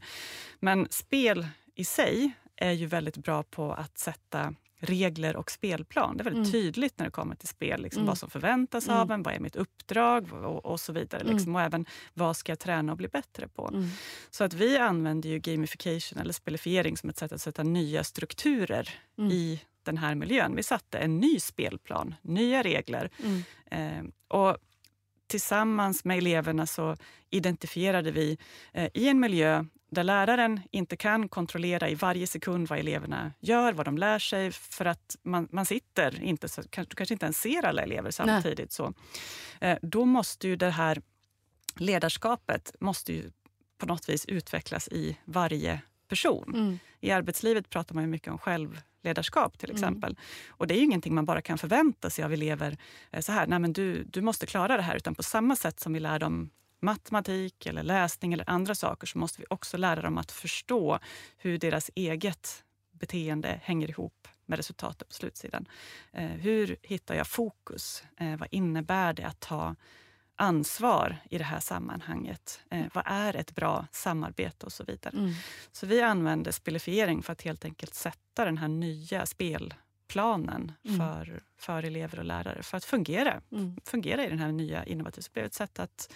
Men 0.60 0.88
spel 0.90 1.48
i 1.76 1.86
sig 1.86 2.32
är 2.56 2.72
ju 2.72 2.86
väldigt 2.86 3.18
bra 3.18 3.44
på 3.44 3.74
att 3.74 3.98
sätta 3.98 4.54
regler 4.80 5.36
och 5.36 5.52
spelplan. 5.52 6.18
Det 6.18 6.22
är 6.22 6.24
väldigt 6.24 6.40
Mm. 6.48 6.52
tydligt 6.52 6.98
när 7.00 7.06
det 7.06 7.12
kommer 7.12 7.36
till 7.36 7.48
spel. 7.48 7.82
Liksom, 7.82 8.00
Mm. 8.00 8.08
Vad 8.08 8.18
som 8.18 8.30
förväntas 8.30 8.88
Mm. 8.88 9.00
av 9.00 9.12
en, 9.12 9.24
vad 9.24 9.34
är 9.34 9.40
mitt 9.40 9.56
uppdrag 9.56 10.34
och, 10.34 10.66
och 10.66 10.80
så 10.80 10.94
vidare. 10.94 11.22
Mm. 11.22 11.34
Liksom. 11.36 11.56
Och 11.56 11.62
även 11.62 11.86
vad 12.14 12.38
ska 12.38 12.52
jag 12.52 12.60
träna 12.60 12.92
och 12.92 12.98
bli 12.98 13.08
bättre 13.08 13.48
på. 13.48 13.68
Mm. 13.68 13.88
Så 14.30 14.44
att 14.44 14.54
vi 14.54 14.78
använder 14.78 15.30
ju 15.30 15.40
gamification 15.40 16.20
eller 16.22 16.34
spelifiering 16.34 16.98
som 16.98 17.10
ett 17.10 17.18
sätt 17.18 17.32
att 17.32 17.42
sätta 17.42 17.64
nya 17.64 18.04
strukturer 18.04 18.90
Mm. 19.18 19.32
i 19.32 19.62
den 19.84 19.98
här 19.98 20.16
miljön. 20.16 20.56
Vi 20.56 20.64
satte 20.64 20.98
en 20.98 21.18
ny 21.20 21.40
spelplan, 21.40 22.16
nya 22.22 22.64
regler. 22.64 23.10
Eh, 23.72 24.04
och 24.28 24.58
tillsammans 25.28 26.06
med 26.06 26.18
eleverna 26.18 26.66
så 26.66 26.96
identifierade 27.30 28.12
vi 28.12 28.38
eh, 28.74 28.90
i 28.94 29.10
en 29.10 29.20
miljö 29.20 29.66
där 29.90 30.04
läraren 30.04 30.60
inte 30.72 30.98
kan 30.98 31.30
kontrollera 31.30 31.90
i 31.90 31.96
varje 31.96 32.28
sekund 32.28 32.68
vad 32.68 32.80
eleverna 32.80 33.32
gör, 33.40 33.74
vad 33.74 33.86
de 33.86 33.98
lär 33.98 34.20
sig 34.20 34.52
för 34.52 34.86
att 34.86 35.16
man, 35.24 35.48
man 35.52 35.66
sitter 35.66 36.24
inte, 36.24 36.50
så, 36.50 36.62
kanske, 36.70 36.96
kanske 36.96 37.14
inte 37.16 37.26
ens 37.26 37.38
ser 37.42 37.66
alla 37.66 37.82
elever 37.82 38.12
samtidigt. 38.12 38.72
Så, 38.72 38.94
eh, 39.62 39.78
då 39.82 40.06
måste 40.06 40.48
ju 40.48 40.56
det 40.56 40.70
här 40.70 41.02
ledarskapet 41.76 42.76
måste 42.80 43.14
ju 43.14 43.32
på 43.78 43.86
något 43.86 44.10
vis 44.10 44.26
utvecklas 44.26 44.88
i 44.88 45.18
varje 45.26 45.82
person. 46.08 46.52
Mm. 46.56 46.80
I 47.00 47.12
arbetslivet 47.12 47.70
pratar 47.70 47.96
man 47.96 48.04
ju 48.04 48.08
mycket 48.10 48.28
om 48.32 48.38
självledarskap 48.38 49.58
till 49.58 49.70
Mm. 49.70 49.76
exempel. 49.84 50.18
Och 50.48 50.68
det 50.68 50.74
är 50.74 50.78
ju 50.78 50.84
ingenting 50.84 51.16
man 51.16 51.26
bara 51.26 51.42
kan 51.42 51.58
förvänta 51.58 52.10
sig 52.10 52.24
av 52.26 52.34
elever. 52.34 52.78
eh, 53.12 53.22
Så 53.22 53.32
här, 53.32 53.48
nej 53.48 53.60
men 53.60 53.74
du, 53.74 54.04
du 54.04 54.22
måste 54.22 54.46
klara 54.46 54.78
det 54.78 54.84
här. 54.84 54.96
Utan 54.96 55.16
på 55.16 55.24
samma 55.24 55.56
sätt 55.56 55.80
som 55.80 55.94
vi 55.94 56.00
lär 56.00 56.20
dem 56.20 56.50
matematik 56.82 57.66
eller 57.66 57.84
läsning 57.84 58.34
eller 58.34 58.50
andra 58.50 58.76
saker 58.76 59.08
så 59.08 59.18
måste 59.18 59.42
vi 59.42 59.46
också 59.50 59.78
lära 59.78 60.02
dem 60.02 60.18
att 60.18 60.32
förstå 60.32 61.00
hur 61.38 61.58
deras 61.58 61.92
eget 61.96 62.64
beteende 62.92 63.60
hänger 63.64 63.90
ihop 63.90 64.28
med 64.46 64.58
resultatet 64.58 65.08
på 65.08 65.14
slutsidan. 65.14 65.66
Eh, 66.14 66.26
hur 66.26 66.76
hittar 66.84 67.16
jag 67.16 67.28
fokus? 67.28 68.04
Eh, 68.18 68.36
vad 68.38 68.48
innebär 68.52 69.14
det 69.14 69.24
att 69.24 69.40
ta 69.40 69.76
ansvar 70.36 71.18
i 71.30 71.38
det 71.38 71.44
här 71.44 71.60
sammanhanget? 71.60 72.62
Eh, 72.72 72.86
vad 72.94 73.04
är 73.08 73.36
ett 73.36 73.56
bra 73.56 73.88
samarbete 73.92 74.66
och 74.66 74.72
så 74.74 74.84
vidare. 74.84 75.18
Mm. 75.18 75.34
Så 75.72 75.86
vi 75.86 76.02
använder 76.02 76.52
spelifiering 76.52 77.24
för 77.24 77.34
att 77.34 77.42
helt 77.42 77.66
enkelt 77.66 77.94
sätta 77.94 78.46
den 78.46 78.58
här 78.58 78.68
nya 78.68 79.26
spelplanen 79.26 80.72
Mm. 80.84 80.98
för, 81.00 81.40
för 81.58 81.84
elever 81.84 82.20
och 82.20 82.26
lärare 82.26 82.64
för 82.64 82.78
att 82.78 82.86
fungera, 82.86 83.42
Mm. 83.52 83.76
fungera 83.86 84.26
i 84.26 84.30
den 84.30 84.40
här 84.40 84.52
nya 84.52 84.86
innovativa. 84.86 85.42
Ett 85.46 85.54
sätt 85.54 85.80
att, 85.80 86.14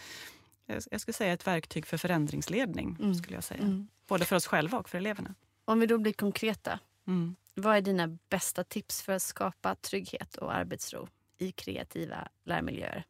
jag 0.92 1.02
skulle 1.02 1.14
säga 1.14 1.34
ett 1.34 1.48
verktyg 1.48 1.86
för 1.86 1.98
förändringsledning. 1.98 2.98
Mm. 3.00 3.16
skulle 3.16 3.38
jag 3.38 3.44
säga. 3.44 3.64
Mm. 3.64 3.88
Både 4.08 4.26
för 4.26 4.36
oss 4.36 4.48
själva 4.48 4.78
och 4.78 4.90
för 4.90 4.98
eleverna. 4.98 5.36
Om 5.66 5.80
vi 5.80 5.86
då 5.86 5.98
blir 5.98 6.14
konkreta. 6.14 6.80
Mm. 7.08 7.36
Vad 7.54 7.78
är 7.78 7.82
dina 7.82 8.18
bästa 8.30 8.64
tips 8.64 9.02
för 9.02 9.14
att 9.14 9.22
skapa 9.22 9.76
trygghet 9.76 10.36
och 10.36 10.56
arbetsro 10.56 11.08
i 11.38 11.52
kreativa 11.52 12.28
lärmiljöer? 12.44 13.04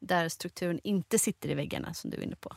Där 0.00 0.28
strukturen 0.28 0.80
inte 0.84 1.18
sitter 1.18 1.48
i 1.48 1.54
väggarna 1.54 1.94
som 1.94 2.10
du 2.10 2.16
är 2.16 2.22
inne 2.22 2.36
på. 2.36 2.56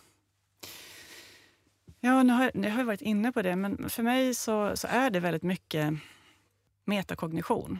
Ja, 1.99 2.23
nu 2.23 2.33
har, 2.33 2.51
jag 2.53 2.71
har 2.71 2.83
varit 2.83 3.01
inne 3.01 3.31
på 3.31 3.41
det, 3.41 3.55
men 3.55 3.89
för 3.89 4.03
mig 4.03 4.33
så, 4.33 4.77
så 4.77 4.87
är 4.87 5.09
det 5.09 5.19
väldigt 5.19 5.43
mycket 5.43 5.93
metakognition. 6.85 7.79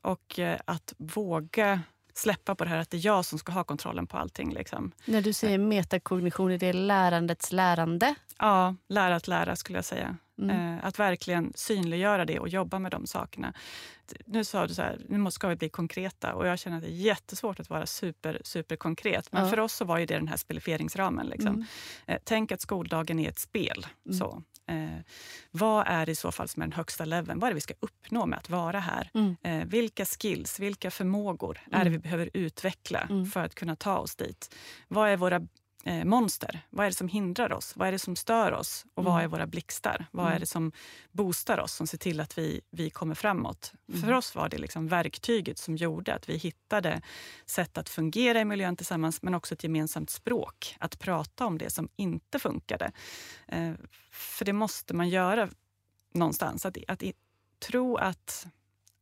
Och 0.00 0.38
eh, 0.38 0.60
att 0.64 0.94
våga 0.98 1.82
släppa 2.18 2.54
på 2.54 2.64
det 2.64 2.70
här 2.70 2.78
att 2.78 2.90
det 2.90 2.96
är 2.96 3.06
jag 3.06 3.24
som 3.24 3.38
ska 3.38 3.52
ha 3.52 3.64
kontrollen 3.64 4.06
på 4.06 4.16
allting. 4.16 4.52
Liksom. 4.54 4.92
När 5.04 5.22
du 5.22 5.32
säger 5.32 5.58
metakognition, 5.58 6.50
är 6.52 6.58
det 6.58 6.72
lärandets 6.72 7.52
lärande? 7.52 8.14
Ja, 8.38 8.74
lära 8.88 9.16
att 9.16 9.28
lära 9.28 9.56
skulle 9.56 9.78
jag 9.78 9.84
säga. 9.84 10.16
Mm. 10.42 10.74
Eh, 10.78 10.84
att 10.86 10.98
verkligen 10.98 11.52
synliggöra 11.54 12.24
det 12.24 12.38
och 12.38 12.48
jobba 12.48 12.78
med 12.78 12.90
de 12.90 13.06
sakerna. 13.06 13.52
Nu 14.26 14.44
sa 14.44 14.66
du 14.66 14.74
så 14.74 14.82
här, 14.82 15.00
nu 15.08 15.30
ska 15.30 15.48
vi 15.48 15.56
bli 15.56 15.68
konkreta 15.68 16.34
och 16.34 16.46
jag 16.46 16.58
känner 16.58 16.76
att 16.76 16.82
det 16.82 16.88
är 16.88 16.92
jättesvårt 16.92 17.60
att 17.60 17.70
vara 17.70 17.86
super, 17.86 18.40
super 18.44 18.76
konkret. 18.76 19.32
Men 19.32 19.44
Ja. 19.44 19.50
för 19.50 19.60
oss 19.60 19.72
så 19.72 19.84
var 19.84 19.98
ju 19.98 20.06
det 20.06 20.14
den 20.14 20.28
här 20.28 20.36
spelifieringsramen. 20.36 21.26
Liksom. 21.26 21.48
Mm. 21.54 21.64
Eh, 22.06 22.18
tänk 22.24 22.52
att 22.52 22.60
skoldagen 22.60 23.18
är 23.18 23.28
ett 23.28 23.38
spel. 23.38 23.86
Mm. 24.06 24.18
Så. 24.18 24.42
Eh, 24.68 24.98
vad 25.50 25.84
är 25.86 26.06
det 26.06 26.12
i 26.12 26.14
så 26.14 26.32
fall 26.32 26.48
som 26.48 26.62
är 26.62 26.66
den 26.66 26.72
högsta 26.72 27.04
leveln? 27.04 27.38
Vad 27.40 27.48
är 27.48 27.50
det 27.50 27.54
vi 27.54 27.60
ska 27.60 27.74
uppnå 27.80 28.26
med 28.26 28.38
att 28.38 28.50
vara 28.50 28.80
här? 28.80 29.10
Mm. 29.14 29.36
Eh, 29.42 29.64
vilka 29.68 30.04
skills, 30.04 30.60
vilka 30.60 30.90
förmågor 30.90 31.58
är 31.70 31.74
Mm. 31.74 31.84
det 31.84 31.90
vi 31.90 31.98
behöver 31.98 32.30
utveckla 32.34 33.00
Mm. 33.00 33.26
för 33.26 33.44
att 33.44 33.54
kunna 33.54 33.76
ta 33.76 33.96
oss 33.98 34.16
dit? 34.16 34.54
Vad 34.88 35.08
är 35.10 35.16
våra 35.16 35.46
eh, 35.88 36.04
monster? 36.04 36.60
Vad 36.70 36.86
är 36.86 36.90
det 36.90 36.94
som 36.96 37.08
hindrar 37.08 37.52
oss? 37.52 37.76
Vad 37.76 37.88
är 37.88 37.92
det 37.92 37.98
som 37.98 38.16
stör 38.16 38.52
oss? 38.52 38.86
Och 38.94 39.04
vad 39.04 39.14
Mm. 39.14 39.24
är 39.24 39.28
våra 39.28 39.46
blixtar? 39.46 40.06
Vad 40.12 40.24
Mm. 40.26 40.36
är 40.36 40.40
det 40.40 40.46
som 40.46 40.72
boostar 41.12 41.58
oss, 41.60 41.72
som 41.72 41.86
ser 41.86 41.98
till 41.98 42.20
att 42.20 42.38
vi, 42.38 42.60
vi 42.70 42.90
kommer 42.90 43.14
framåt? 43.14 43.72
Mm. 43.88 44.00
För 44.02 44.12
oss 44.12 44.34
var 44.34 44.48
det 44.48 44.58
liksom 44.58 44.88
verktyget 44.88 45.58
som 45.58 45.76
gjorde 45.76 46.14
att 46.14 46.28
vi 46.28 46.36
hittade 46.36 47.02
sätt 47.46 47.78
att 47.78 47.88
fungera 47.88 48.40
i 48.40 48.44
miljön 48.44 48.76
tillsammans, 48.76 49.22
men 49.22 49.34
också 49.34 49.54
ett 49.54 49.62
gemensamt 49.62 50.10
språk. 50.10 50.76
Att 50.80 50.98
prata 50.98 51.46
om 51.46 51.58
det 51.58 51.70
som 51.70 51.88
inte 51.96 52.38
funkade. 52.38 52.92
Eh, 53.48 53.72
för 54.10 54.44
det 54.44 54.52
måste 54.52 54.94
man 54.94 55.08
göra 55.08 55.48
någonstans. 56.14 56.66
Att, 56.66 56.76
att 56.88 57.02
i, 57.02 57.12
tro 57.58 57.96
att, 57.96 58.46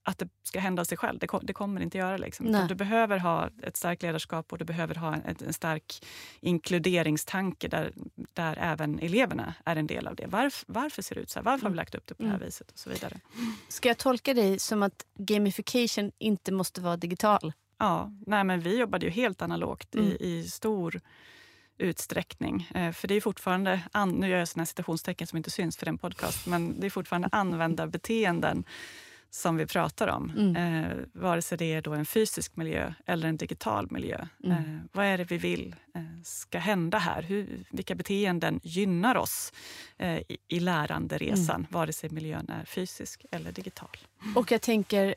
att 0.09 0.19
det 0.19 0.29
ska 0.43 0.61
hända 0.61 0.81
av 0.81 0.85
sig 0.85 0.99
själv, 0.99 1.19
det, 1.19 1.29
det 1.43 1.53
kommer 1.53 1.81
inte 1.81 1.99
göra. 1.99 2.17
Liksom. 2.17 2.67
Du 2.69 2.75
behöver 2.75 3.19
ha 3.19 3.51
ett 3.63 3.77
starkt 3.77 4.03
ledarskap 4.03 4.53
och 4.53 4.59
du 4.59 4.65
behöver 4.65 4.95
ha 4.95 5.15
en, 5.15 5.37
en 5.47 5.53
stark 5.53 6.05
inkluderingstanke 6.41 7.69
där, 7.69 7.93
där 8.33 8.57
även 8.61 8.99
eleverna 8.99 9.55
är 9.65 9.77
en 9.77 9.87
del 9.87 10.07
av 10.07 10.17
det. 10.17 10.27
Varf, 10.27 10.65
varför 10.69 11.03
ser 11.03 11.15
det 11.15 11.21
ut 11.21 11.31
så 11.31 11.39
här? 11.39 11.45
Varför 11.45 11.63
har 11.63 11.71
vi 11.71 11.77
lagt 11.77 11.95
upp 11.95 12.07
det 12.07 12.15
på 12.15 12.23
det 12.23 12.29
här 12.29 12.37
Mm. 12.37 12.47
viset? 12.47 12.71
och 12.71 12.79
så 12.79 12.91
vidare. 12.91 13.21
Ska 13.69 13.89
jag 13.89 13.99
tolka 13.99 14.35
dig 14.35 14.59
som 14.59 14.83
att 14.83 15.07
gamification 15.19 16.13
inte 16.19 16.53
måste 16.53 16.81
vara 16.81 16.97
digital? 16.97 17.53
Ja, 17.79 18.13
nej, 18.27 18.45
men 18.45 18.61
vi 18.61 18.79
jobbade 18.79 19.07
ju 19.07 19.13
helt 19.13 19.43
analogt 19.43 19.95
Mm. 19.95 20.07
i, 20.07 20.17
i 20.21 20.49
stor 20.49 21.01
utsträckning. 21.79 22.71
Eh, 22.75 22.93
för 22.93 23.09
det 23.09 23.15
är 23.15 23.21
fortfarande, 23.21 23.81
an, 23.93 24.11
nu 24.11 24.29
gör 24.29 24.39
jag 24.39 24.49
här 24.57 24.65
citationstecken 24.65 25.27
som 25.27 25.37
inte 25.37 25.51
syns 25.51 25.77
för 25.77 25.87
en 25.89 25.99
podcast, 25.99 26.47
men 26.47 26.81
det 26.81 26.87
är 26.87 26.91
fortfarande 26.91 27.29
användarbeteenden 27.33 28.65
som 29.31 29.57
vi 29.57 29.67
pratar 29.67 30.09
om. 30.09 30.31
Mm. 30.31 30.57
Eh, 30.85 30.97
vare 31.13 31.43
sig 31.43 31.59
det 31.59 31.73
är 31.75 31.83
då 31.83 31.93
en 31.95 32.07
fysisk 32.07 32.57
miljö 32.57 32.93
eller 33.07 33.29
en 33.29 33.37
digital 33.37 33.91
miljö. 33.91 34.27
Mm. 34.45 34.59
Eh, 34.59 34.81
vad 34.93 35.07
är 35.07 35.19
det 35.19 35.25
vi 35.25 35.39
vill 35.39 35.77
eh, 35.95 36.03
ska 36.25 36.59
hända 36.59 36.99
här? 36.99 37.23
Hur, 37.23 37.65
vilka 37.71 37.95
beteenden 37.95 38.61
gynnar 38.63 39.17
oss 39.17 39.53
eh, 39.97 40.17
i, 40.19 40.37
i 40.49 40.61
läranderesan, 40.61 41.57
Mm. 41.57 41.67
vare 41.71 41.93
sig 41.93 42.11
miljön 42.11 42.49
är 42.51 42.65
fysisk 42.65 43.25
eller 43.31 43.53
digital? 43.53 43.97
Och 44.35 44.53
jag 44.53 44.63
tänker, 44.63 45.15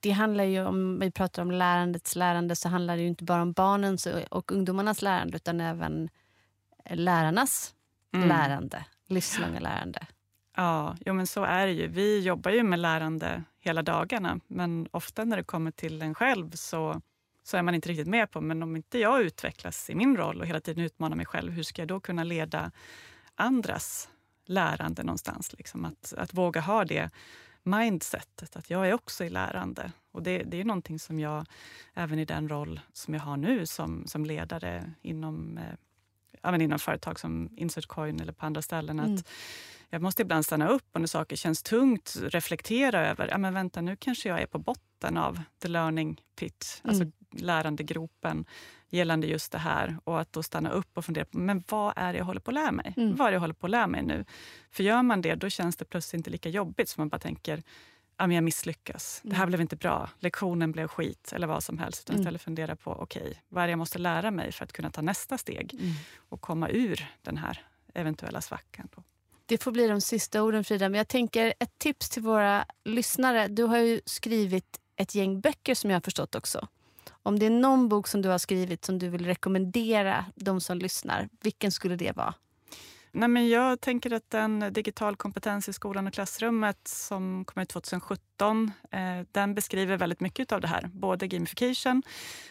det 0.00 0.10
handlar 0.10 0.44
ju 0.44 0.64
om, 0.66 0.98
vi 0.98 1.10
pratar 1.10 1.42
om 1.42 1.50
lärandets 1.50 2.16
lärande, 2.16 2.56
så 2.56 2.68
handlar 2.68 2.96
det 2.96 3.02
ju 3.02 3.08
inte 3.08 3.24
bara 3.24 3.42
om 3.42 3.52
barnens 3.52 4.06
och 4.30 4.52
ungdomarnas 4.52 5.02
lärande 5.02 5.36
utan 5.36 5.60
även 5.60 6.08
lärarnas 6.90 7.74
Mm. 8.14 8.28
lärande, 8.28 8.84
livslånga 9.08 9.60
lärande. 9.60 10.06
Ja, 10.60 10.96
jo, 11.06 11.14
men 11.14 11.26
så 11.26 11.44
är 11.44 11.66
det 11.66 11.72
ju. 11.72 11.86
Vi 11.86 12.20
jobbar 12.20 12.50
ju 12.50 12.62
med 12.62 12.78
lärande 12.78 13.42
hela 13.60 13.82
dagarna, 13.82 14.40
men 14.46 14.88
ofta 14.90 15.24
när 15.24 15.36
det 15.36 15.42
kommer 15.42 15.70
till 15.70 16.02
en 16.02 16.14
själv 16.14 16.50
så, 16.50 17.00
så 17.42 17.56
är 17.56 17.62
man 17.62 17.74
inte 17.74 17.88
riktigt 17.88 18.08
med 18.08 18.30
på, 18.30 18.40
men 18.40 18.62
om 18.62 18.76
inte 18.76 18.98
jag 18.98 19.22
utvecklas 19.22 19.90
i 19.90 19.94
min 19.94 20.16
roll 20.16 20.40
och 20.40 20.46
hela 20.46 20.60
tiden 20.60 20.84
utmanar 20.84 21.16
mig 21.16 21.26
själv, 21.26 21.52
hur 21.52 21.62
ska 21.62 21.82
jag 21.82 21.88
då 21.88 22.00
kunna 22.00 22.24
leda 22.24 22.70
andras 23.34 24.08
lärande 24.46 25.02
någonstans? 25.02 25.52
Liksom 25.52 25.84
att, 25.84 26.14
att 26.16 26.34
våga 26.34 26.60
ha 26.60 26.84
det 26.84 27.10
mindsetet, 27.62 28.56
att 28.56 28.70
jag 28.70 28.88
är 28.88 28.94
också 28.94 29.24
i 29.24 29.30
lärande. 29.30 29.92
Och 30.12 30.22
det, 30.22 30.42
det 30.42 30.60
är 30.60 30.64
någonting 30.64 30.98
som 30.98 31.20
jag, 31.20 31.46
även 31.94 32.18
i 32.18 32.24
den 32.24 32.48
roll 32.48 32.80
som 32.92 33.14
jag 33.14 33.20
har 33.20 33.36
nu 33.36 33.66
som, 33.66 34.06
som 34.06 34.24
ledare 34.24 34.92
inom, 35.02 35.58
eh, 35.58 35.74
men 36.42 36.60
inom 36.60 36.78
företag 36.78 37.20
som 37.20 37.48
Insert 37.56 37.86
Coin 37.86 38.20
eller 38.20 38.32
på 38.32 38.46
andra 38.46 38.62
ställen, 38.62 39.00
Mm. 39.00 39.14
att 39.14 39.28
jag 39.92 40.02
måste 40.02 40.22
ibland 40.22 40.44
stanna 40.44 40.68
upp 40.68 40.84
och 40.92 41.00
när 41.00 41.08
saker 41.08 41.36
känns 41.36 41.62
tungt 41.62 42.16
reflektera 42.22 43.08
över, 43.08 43.28
ja 43.28 43.38
men 43.38 43.54
vänta 43.54 43.80
nu 43.80 43.96
kanske 43.96 44.28
jag 44.28 44.40
är 44.42 44.46
på 44.46 44.58
botten 44.58 45.16
av 45.16 45.40
the 45.62 45.68
learning 45.68 46.20
pit, 46.38 46.80
alltså 46.84 47.02
Mm. 47.02 47.12
lärandegropen 47.32 48.44
gällande 48.90 49.26
just 49.26 49.52
det 49.52 49.58
här. 49.58 49.96
Och 50.04 50.20
att 50.20 50.32
då 50.32 50.42
stanna 50.42 50.70
upp 50.70 50.88
och 50.98 51.04
fundera 51.04 51.24
på, 51.24 51.38
men 51.38 51.64
vad 51.68 51.92
är 51.96 52.12
det 52.12 52.18
jag 52.18 52.24
håller 52.24 52.40
på 52.40 52.50
att 52.50 52.54
lära 52.54 52.72
mig? 52.72 52.94
Mm. 52.96 53.16
Vad 53.16 53.26
är 53.26 53.30
det 53.30 53.34
jag 53.34 53.40
håller 53.40 53.54
på 53.54 53.66
att 53.66 53.70
lära 53.70 53.86
mig 53.86 54.02
nu? 54.02 54.24
För 54.70 54.82
gör 54.82 55.02
man 55.02 55.20
det, 55.22 55.34
då 55.34 55.48
känns 55.48 55.76
det 55.76 55.84
plötsligt 55.84 56.18
inte 56.18 56.30
lika 56.30 56.48
jobbigt 56.48 56.88
som 56.88 57.00
man 57.00 57.08
bara 57.08 57.18
tänker, 57.18 57.62
men 58.26 58.34
jag 58.34 58.44
misslyckas, 58.44 59.20
det 59.24 59.34
här 59.34 59.42
Mm. 59.42 59.48
blev 59.48 59.60
inte 59.60 59.76
bra, 59.76 60.10
lektionen 60.18 60.72
blev 60.72 60.88
skit 60.88 61.32
eller 61.32 61.46
vad 61.46 61.62
som 61.64 61.78
helst. 61.78 62.02
Utan 62.02 62.14
Mm. 62.14 62.22
istället 62.22 62.42
fundera 62.42 62.76
på, 62.76 62.90
okej, 62.92 63.42
vad 63.48 63.62
är 63.62 63.66
det 63.66 63.70
jag 63.70 63.78
måste 63.78 63.98
lära 63.98 64.30
mig 64.30 64.52
för 64.52 64.64
att 64.64 64.72
kunna 64.72 64.90
ta 64.90 65.02
nästa 65.02 65.38
steg 65.38 65.74
Mm. 65.74 65.92
och 66.28 66.40
komma 66.40 66.68
ur 66.68 67.06
den 67.22 67.36
här 67.36 67.66
eventuella 67.94 68.40
svackan. 68.40 68.88
Då. 68.96 69.02
Det 69.46 69.58
får 69.62 69.72
bli 69.72 69.88
de 69.88 70.00
sista 70.00 70.42
orden 70.42 70.64
Frida, 70.64 70.88
men 70.88 70.98
jag 70.98 71.08
tänker 71.08 71.54
ett 71.60 71.78
tips 71.78 72.10
till 72.10 72.22
våra 72.22 72.64
lyssnare. 72.84 73.48
Du 73.48 73.62
har 73.64 73.78
ju 73.78 74.00
skrivit 74.04 74.80
ett 74.96 75.14
gäng 75.14 75.40
böcker 75.40 75.74
som 75.74 75.90
jag 75.90 75.94
har 75.96 76.00
förstått 76.00 76.34
också. 76.34 76.68
Om 77.22 77.38
det 77.38 77.46
är 77.46 77.50
någon 77.50 77.88
bok 77.88 78.08
som 78.08 78.22
du 78.22 78.28
har 78.28 78.38
skrivit 78.38 78.84
som 78.84 78.98
du 78.98 79.08
vill 79.08 79.26
rekommendera 79.26 80.24
de 80.36 80.60
som 80.60 80.78
lyssnar, 80.78 81.28
vilken 81.42 81.72
skulle 81.72 81.96
det 81.96 82.16
vara? 82.16 82.34
Nej, 83.12 83.28
men 83.28 83.48
jag 83.48 83.80
tänker 83.80 84.12
att 84.12 84.30
den 84.30 84.72
digital 84.72 85.16
kompetens 85.16 85.68
i 85.68 85.72
skolan 85.72 86.06
och 86.06 86.12
klassrummet 86.12 86.88
som 86.88 87.44
kom 87.44 87.62
ut 87.62 87.68
2017, 87.68 88.72
eh, 88.90 89.00
den 89.32 89.54
beskriver 89.54 89.96
väldigt 89.96 90.20
mycket 90.20 90.52
av 90.52 90.60
det 90.60 90.68
här. 90.68 90.90
Både 90.92 91.26
gamification 91.26 92.02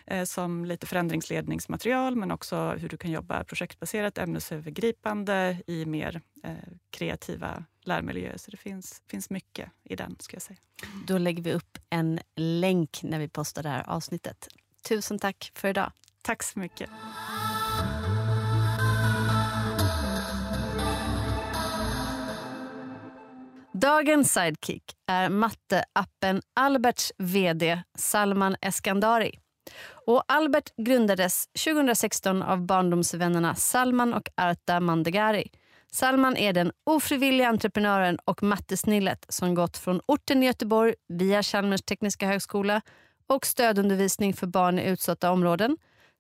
eh, 0.06 0.24
som 0.24 0.66
lite 0.66 0.88
förändringsledningsmaterial 0.88 2.16
men 2.16 2.32
också 2.32 2.72
hur 2.72 2.90
du 2.90 2.98
kan 2.98 3.12
jobba 3.12 3.44
projektbaserat, 3.44 4.18
ämnesövergripande 4.18 5.58
i 5.68 5.86
mer 5.86 6.22
eh, 6.44 6.52
kreativa 6.90 7.66
lärmiljöer. 7.82 8.38
Så 8.38 8.52
det 8.52 8.58
finns, 8.58 9.02
finns 9.08 9.30
mycket 9.30 9.72
i 9.84 9.96
den. 9.96 10.16
ska 10.20 10.36
jag 10.36 10.42
säga. 10.42 10.60
Då 11.08 11.18
lägger 11.18 11.44
vi 11.44 11.54
upp 11.54 11.78
en 11.90 12.20
länk 12.36 13.00
när 13.04 13.20
vi 13.20 13.28
postar 13.28 13.64
det 13.64 13.70
här 13.70 13.90
avsnittet. 13.90 14.48
Tusen 14.88 15.20
tack 15.20 15.52
för 15.56 15.68
idag. 15.68 15.92
Tack 16.22 16.44
så 16.44 16.60
mycket. 16.60 16.90
Dagens 23.82 24.34
sidekick 24.34 24.84
är 25.08 25.30
matteappen 25.30 26.42
Alberts 26.56 27.12
vd 27.18 27.82
Salman 27.98 28.56
Eskandari. 28.62 29.40
Och 30.08 30.24
Albert 30.28 30.76
grundades 30.78 31.48
2016 31.66 32.42
av 32.42 32.66
barndomsvännerna 32.66 33.56
Salman 33.56 34.14
och 34.14 34.30
Arta 34.36 34.80
Mandegari. 34.80 35.48
Salman 35.92 36.38
är 36.38 36.54
den 36.54 36.72
ofrivilliga 36.84 37.48
entreprenören 37.48 38.20
och 38.26 38.44
mattesnillet 38.44 39.26
som 39.30 39.56
gått 39.56 39.78
från 39.78 40.02
orten 40.06 40.44
i 40.44 40.46
Göteborg 40.46 40.94
via 41.08 41.44
Chalmers 41.44 41.82
tekniska 41.82 42.28
högskola 42.28 42.82
och 43.28 43.46
stödundervisning 43.46 44.34
för 44.34 44.48
barn 44.48 44.80
i 44.80 44.90
utsatta 44.90 45.32
områden 45.32 45.78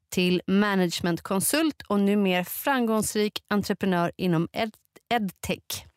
till 0.10 0.42
managementkonsult 0.48 1.82
och 1.88 2.00
numera 2.00 2.46
framgångsrik 2.46 3.44
entreprenör 3.48 4.12
inom 4.18 4.48
ed 4.54 4.72
edtech. 5.10 5.89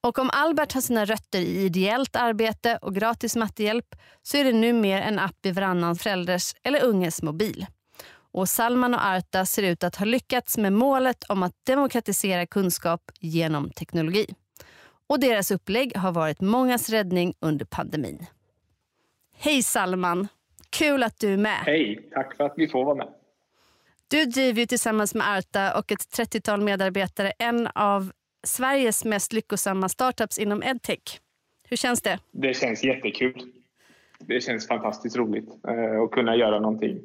Och 0.00 0.18
om 0.18 0.30
Albert 0.32 0.72
har 0.72 0.80
sina 0.80 1.04
rötter 1.04 1.38
i 1.38 1.64
ideellt 1.64 2.16
arbete 2.16 2.78
och 2.82 2.94
gratis 2.94 3.36
mattehjälp 3.36 3.94
så 4.22 4.36
är 4.36 4.44
det 4.44 4.52
numera 4.52 5.02
en 5.02 5.18
app 5.18 5.46
i 5.46 5.50
varannan 5.52 5.96
förälders 5.96 6.54
eller 6.62 6.84
unges 6.84 7.22
mobil. 7.22 7.66
Och 8.32 8.48
Salman 8.48 8.94
och 8.94 9.06
Arta 9.06 9.46
ser 9.46 9.62
ut 9.62 9.84
att 9.84 9.96
ha 9.96 10.04
lyckats 10.04 10.58
med 10.58 10.72
målet 10.72 11.24
om 11.24 11.42
att 11.42 11.52
demokratisera 11.66 12.46
kunskap 12.46 13.10
genom 13.20 13.70
teknologi. 13.70 14.26
Och 15.06 15.20
deras 15.20 15.50
upplägg 15.50 15.96
har 15.96 16.12
varit 16.12 16.40
mångas 16.40 16.90
räddning 16.90 17.34
under 17.40 17.64
pandemin. 17.64 18.26
Hej 19.36 19.62
Salman! 19.62 20.28
Kul 20.70 21.02
att 21.02 21.18
du 21.18 21.32
är 21.32 21.36
med. 21.36 21.58
Hej, 21.64 22.08
tack 22.12 22.36
för 22.36 22.44
att 22.44 22.54
vi 22.56 22.68
får 22.68 22.84
vara 22.84 22.94
med. 22.94 23.08
Du 24.08 24.24
driver 24.24 24.66
tillsammans 24.66 25.14
med 25.14 25.38
Arta 25.38 25.78
och 25.78 25.92
ett 25.92 26.18
30-tal 26.18 26.60
medarbetare 26.60 27.32
en 27.38 27.66
av 27.66 28.12
Sveriges 28.48 29.04
mest 29.04 29.32
lyckosamma 29.32 29.88
startups 29.88 30.38
inom 30.38 30.62
edtech. 30.62 31.20
Hur 31.68 31.76
känns 31.76 32.02
det? 32.02 32.18
Det 32.30 32.54
känns 32.54 32.84
jättekul. 32.84 33.52
Det 34.18 34.40
känns 34.40 34.68
fantastiskt 34.68 35.16
roligt 35.16 35.48
eh, 35.68 36.02
att 36.02 36.10
kunna 36.10 36.36
göra 36.36 36.60
någonting 36.60 37.00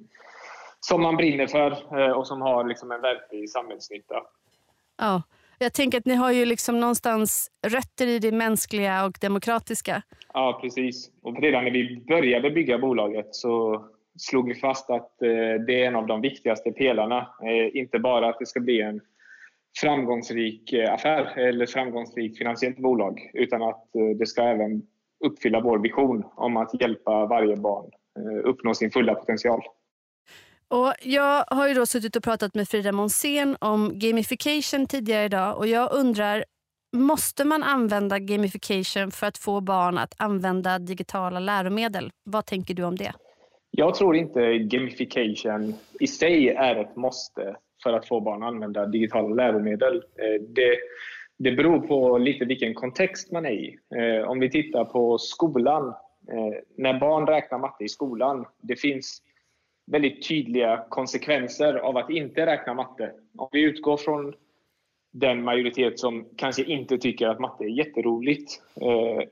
som 0.80 1.02
man 1.02 1.16
brinner 1.18 1.48
för 1.48 2.00
eh, 2.00 2.12
och 2.12 2.28
som 2.28 2.42
har 2.42 2.64
liksom 2.64 2.92
en 2.92 3.02
verklig 3.02 3.50
samhällsnytta. 3.50 4.16
Ja, 4.98 5.22
jag 5.60 5.74
tänker 5.74 5.98
att 5.98 6.06
ni 6.06 6.16
har 6.16 6.32
ju 6.32 6.46
liksom 6.46 6.80
någonstans 6.80 7.52
rötter 7.68 8.08
i 8.08 8.20
det 8.20 8.32
mänskliga 8.32 9.06
och 9.06 9.18
demokratiska. 9.22 10.02
Ja, 10.34 10.60
precis. 10.62 11.12
Och 11.22 11.42
redan 11.42 11.64
när 11.64 11.72
vi 11.72 12.04
började 12.08 12.52
bygga 12.52 12.78
bolaget 12.78 13.36
så 13.36 13.86
slog 14.18 14.48
vi 14.48 14.56
fast 14.56 14.90
att 14.90 15.22
eh, 15.22 15.30
det 15.68 15.84
är 15.84 15.88
en 15.88 15.96
av 15.96 16.08
de 16.08 16.22
viktigaste 16.22 16.72
pelarna. 16.72 17.28
Inte 17.74 18.00
bara 18.00 18.30
att 18.30 18.40
det 18.40 18.46
ska 18.46 18.60
bli 18.60 18.82
en 18.82 19.02
framgångsrik 19.78 20.74
eh, 20.74 20.94
affär 20.94 21.38
eller 21.38 21.66
framgångsrikt 21.66 22.38
finansiellt 22.38 22.78
bolag 22.78 23.32
utan 23.34 23.64
att 23.64 23.96
eh, 23.96 24.18
det 24.20 24.26
ska 24.26 24.44
även 24.44 24.82
uppfylla 25.26 25.62
vår 25.62 25.80
vision 25.80 26.24
om 26.36 26.58
att 26.58 26.82
hjälpa 26.82 27.26
varje 27.26 27.56
barn 27.56 27.92
eh, 28.20 28.50
uppnå 28.50 28.74
sin 28.74 28.92
fulla 28.92 29.16
potential. 29.16 29.62
Och 30.68 30.94
jag 31.02 31.46
har 31.48 31.68
ju 31.68 31.74
då 31.74 31.86
suttit 31.86 32.16
och 32.16 32.24
pratat 32.24 32.56
med 32.56 32.68
Frida 32.68 32.92
Monsén 32.92 33.58
om 33.60 33.92
gamification 34.00 34.88
tidigare 34.88 35.26
idag 35.26 35.58
och 35.58 35.68
jag 35.68 35.94
undrar 35.94 36.46
Måste 36.96 37.46
man 37.46 37.64
använda 37.64 38.20
gamification 38.20 39.12
för 39.12 39.28
att 39.28 39.38
få 39.38 39.62
barn 39.62 39.98
att 39.98 40.14
använda 40.18 40.80
digitala 40.80 41.40
läromedel? 41.40 42.12
Vad 42.24 42.46
tänker 42.46 42.74
du 42.74 42.84
om 42.84 42.96
det? 42.96 43.14
Jag 43.72 43.96
tror 43.96 44.16
inte 44.16 44.58
gamification 44.58 45.74
i 46.00 46.08
sig 46.08 46.50
är 46.50 46.76
ett 46.76 46.96
måste 46.96 47.56
för 47.84 47.94
att 47.94 48.08
få 48.08 48.20
barn 48.20 48.44
att 48.44 48.48
använda 48.48 48.86
digitala 48.86 49.36
läromedel. 49.36 49.96
Eh, 49.96 50.42
det, 50.42 50.78
det 51.38 51.52
beror 51.52 51.80
på 51.80 52.18
lite 52.18 52.46
vilken 52.46 52.74
kontext 52.74 53.32
man 53.32 53.46
är 53.46 53.52
i. 53.52 53.78
Eh, 53.96 54.30
om 54.30 54.40
vi 54.40 54.50
tittar 54.50 54.86
på 54.86 55.18
skolan. 55.18 55.88
Eh, 56.32 56.54
när 56.78 57.00
barn 57.00 57.28
räknar 57.28 57.60
matte 57.60 57.84
i 57.84 57.90
skolan, 57.90 58.46
det 58.62 58.76
finns 58.76 59.22
väldigt 59.92 60.28
tydliga 60.28 60.86
konsekvenser 60.90 61.74
av 61.74 61.98
att 61.98 62.10
inte 62.10 62.46
räkna 62.46 62.74
matte. 62.74 63.12
Om 63.38 63.50
vi 63.52 63.62
utgår 63.62 63.98
från 63.98 64.34
den 65.14 65.44
majoritet 65.44 66.00
som 66.00 66.26
kanske 66.38 66.64
inte 66.64 66.98
tycker 66.98 67.28
att 67.28 67.40
matte 67.40 67.64
är 67.64 67.68
jätteroligt 67.68 68.52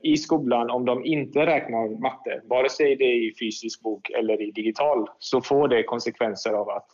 i 0.02 0.16
skolan, 0.16 0.70
om 0.70 0.84
de 0.84 1.04
inte 1.04 1.46
räknar 1.46 2.00
matte, 2.00 2.40
vare 2.44 2.70
sig 2.70 2.96
det 2.96 3.04
är 3.04 3.28
i 3.28 3.34
fysisk 3.40 3.82
bok 3.82 4.10
eller 4.10 4.42
i 4.42 4.50
digital, 4.50 5.08
så 5.18 5.40
får 5.40 5.68
det 5.68 5.82
konsekvenser 5.82 6.52
av 6.52 6.68
att 6.68 6.86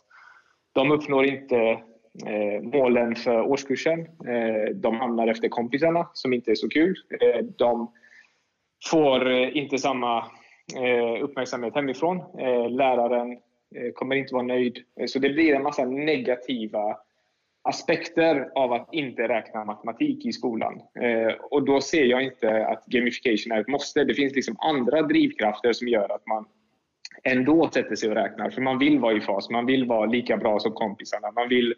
de 0.79 0.91
uppnår 0.91 1.25
inte 1.25 1.57
eh, 2.27 2.61
målen 2.61 3.15
för 3.15 3.41
årskursen. 3.41 3.99
Eh, 4.01 4.75
de 4.75 4.95
hamnar 4.95 5.27
efter 5.27 5.49
kompisarna, 5.49 6.07
som 6.13 6.33
inte 6.33 6.51
är 6.51 6.55
så 6.55 6.69
kul. 6.69 6.95
Eh, 7.21 7.45
de 7.57 7.91
får 8.91 9.31
eh, 9.31 9.57
inte 9.57 9.77
samma 9.77 10.17
eh, 10.75 11.23
uppmärksamhet 11.23 11.75
hemifrån. 11.75 12.17
Eh, 12.17 12.69
läraren 12.69 13.37
kommer 13.93 14.15
inte 14.15 14.33
vara 14.33 14.43
nöjd. 14.43 14.77
Så 15.07 15.19
det 15.19 15.29
blir 15.29 15.55
en 15.55 15.63
massa 15.63 15.85
negativa 15.85 16.97
aspekter 17.61 18.49
av 18.55 18.73
att 18.73 18.93
inte 18.93 19.27
räkna 19.27 19.65
matematik 19.65 20.25
i 20.25 20.31
skolan. 20.31 20.81
Och 21.51 21.63
då 21.63 21.81
ser 21.81 22.05
jag 22.05 22.23
inte 22.23 22.67
att 22.67 22.85
gamification 22.85 23.51
är 23.51 23.61
ett 23.61 23.67
måste. 23.67 24.03
Det 24.03 24.13
finns 24.13 24.35
liksom 24.35 24.55
andra 24.59 25.01
drivkrafter 25.01 25.73
som 25.73 25.87
gör 25.87 26.11
att 26.11 26.27
man 26.27 26.45
ändå 27.23 27.69
sätter 27.73 27.95
sig 27.95 28.09
och 28.09 28.15
räknar. 28.15 28.49
För 28.49 28.61
man 28.61 28.79
vill 28.79 28.99
vara 28.99 29.13
i 29.13 29.21
fas, 29.21 29.49
man 29.49 29.65
vill 29.65 29.85
vara 29.85 30.05
lika 30.05 30.37
bra 30.37 30.59
som 30.59 30.71
kompisarna. 30.71 31.31
Man 31.31 31.49
vill 31.49 31.73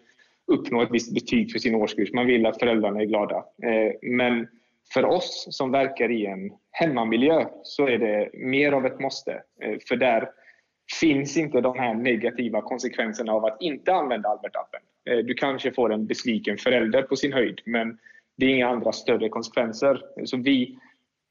uppnå 0.47 0.81
ett 0.81 0.91
visst 0.91 1.13
betyg 1.13 1.51
för 1.51 1.59
sin 1.59 1.75
årskurs. 1.75 2.13
Man 2.13 2.27
vill 2.27 2.45
att 2.45 2.59
föräldrarna 2.59 3.01
är 3.01 3.05
glada. 3.05 3.35
Eh, 3.35 3.93
men 4.01 4.47
för 4.93 5.05
oss 5.05 5.47
som 5.49 5.71
verkar 5.71 6.11
i 6.11 6.25
en 6.25 6.51
hemmamiljö 6.71 7.45
så 7.63 7.87
är 7.87 7.97
det 7.97 8.29
mer 8.33 8.71
av 8.71 8.85
ett 8.85 8.99
måste. 8.99 9.31
Eh, 9.63 9.77
för 9.87 9.95
där 9.95 10.29
finns 10.99 11.37
inte 11.37 11.61
de 11.61 11.79
här 11.79 11.93
negativa 11.93 12.61
konsekvenserna 12.61 13.31
av 13.31 13.45
att 13.45 13.61
inte 13.61 13.93
använda 13.93 14.29
Albert-appen. 14.29 14.81
Eh, 15.09 15.25
du 15.25 15.33
kanske 15.33 15.71
får 15.71 15.93
en 15.93 16.07
besviken 16.07 16.57
förälder 16.57 17.01
på 17.01 17.15
sin 17.15 17.33
höjd 17.33 17.61
men 17.65 17.97
det 18.37 18.45
är 18.45 18.49
inga 18.49 18.67
andra 18.67 18.91
större 18.91 19.29
konsekvenser. 19.29 20.01
Så 20.25 20.37
vi 20.37 20.77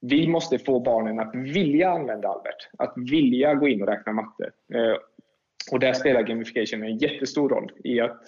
vi 0.00 0.28
måste 0.28 0.58
få 0.58 0.80
barnen 0.80 1.20
att 1.20 1.34
vilja 1.34 1.90
använda 1.90 2.28
Albert, 2.28 2.68
att 2.78 2.92
vilja 2.96 3.54
gå 3.54 3.68
in 3.68 3.82
och 3.82 3.88
räkna 3.88 4.12
matte. 4.12 4.50
Eh, 4.74 4.96
och 5.72 5.80
där 5.80 5.92
spelar 5.92 6.22
gamification 6.22 6.82
en 6.82 6.98
jättestor 6.98 7.48
roll 7.48 7.72
i 7.84 8.00
att 8.00 8.22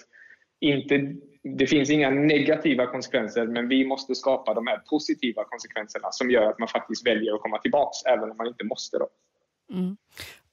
inte, 0.60 1.14
det 1.42 1.66
finns 1.66 1.90
inga 1.90 2.10
negativa 2.10 2.86
konsekvenser 2.86 3.46
men 3.46 3.68
vi 3.68 3.84
måste 3.84 4.14
skapa 4.14 4.54
de 4.54 4.66
här 4.66 4.78
positiva 4.78 5.44
konsekvenserna 5.44 6.08
som 6.10 6.30
gör 6.30 6.50
att 6.50 6.58
man 6.58 6.68
faktiskt 6.68 7.06
väljer 7.06 7.34
att 7.34 7.40
komma 7.40 7.58
tillbaks 7.58 8.04
även 8.04 8.30
om 8.30 8.36
man 8.36 8.46
inte 8.46 8.64
måste. 8.64 8.98
Då. 8.98 9.08
Mm. 9.72 9.96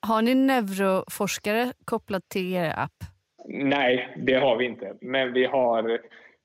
Har 0.02 0.22
ni 0.22 0.36
neuroforskare 0.36 1.74
kopplat 1.86 2.30
till 2.30 2.54
er 2.54 2.74
app? 2.78 3.04
Nej, 3.48 4.18
det 4.26 4.34
har 4.34 4.58
vi 4.58 4.66
inte. 4.66 4.94
Men 5.02 5.34
vi 5.34 5.46
har 5.46 6.00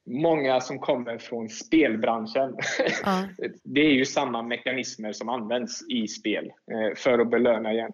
många 0.07 0.61
som 0.61 0.79
kommer 0.79 1.19
från 1.19 1.49
spelbranschen. 1.49 2.57
Ja. 3.05 3.29
Det 3.65 3.81
är 3.81 3.93
ju 3.93 4.05
samma 4.05 4.43
mekanismer 4.43 5.13
som 5.13 5.29
används 5.29 5.91
i 5.91 6.09
spel 6.09 6.45
eh, 6.47 6.97
för 6.97 7.19
att 7.19 7.31
belöna 7.31 7.73
igen. 7.73 7.93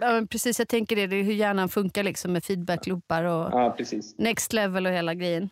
Ja, 0.00 0.22
precis, 0.30 0.58
jag 0.58 0.68
tänker 0.68 0.96
det. 0.96 1.06
Det 1.06 1.16
är 1.16 1.22
hur 1.22 1.32
hjärnan 1.32 1.68
funkar 1.68 2.02
liksom 2.02 2.32
med 2.32 2.44
feedbackloopar 2.44 3.24
och 3.24 3.52
ja, 3.52 3.76
next 4.18 4.52
level 4.52 4.86
och 4.86 4.92
hela 4.92 5.14
grejen. 5.14 5.50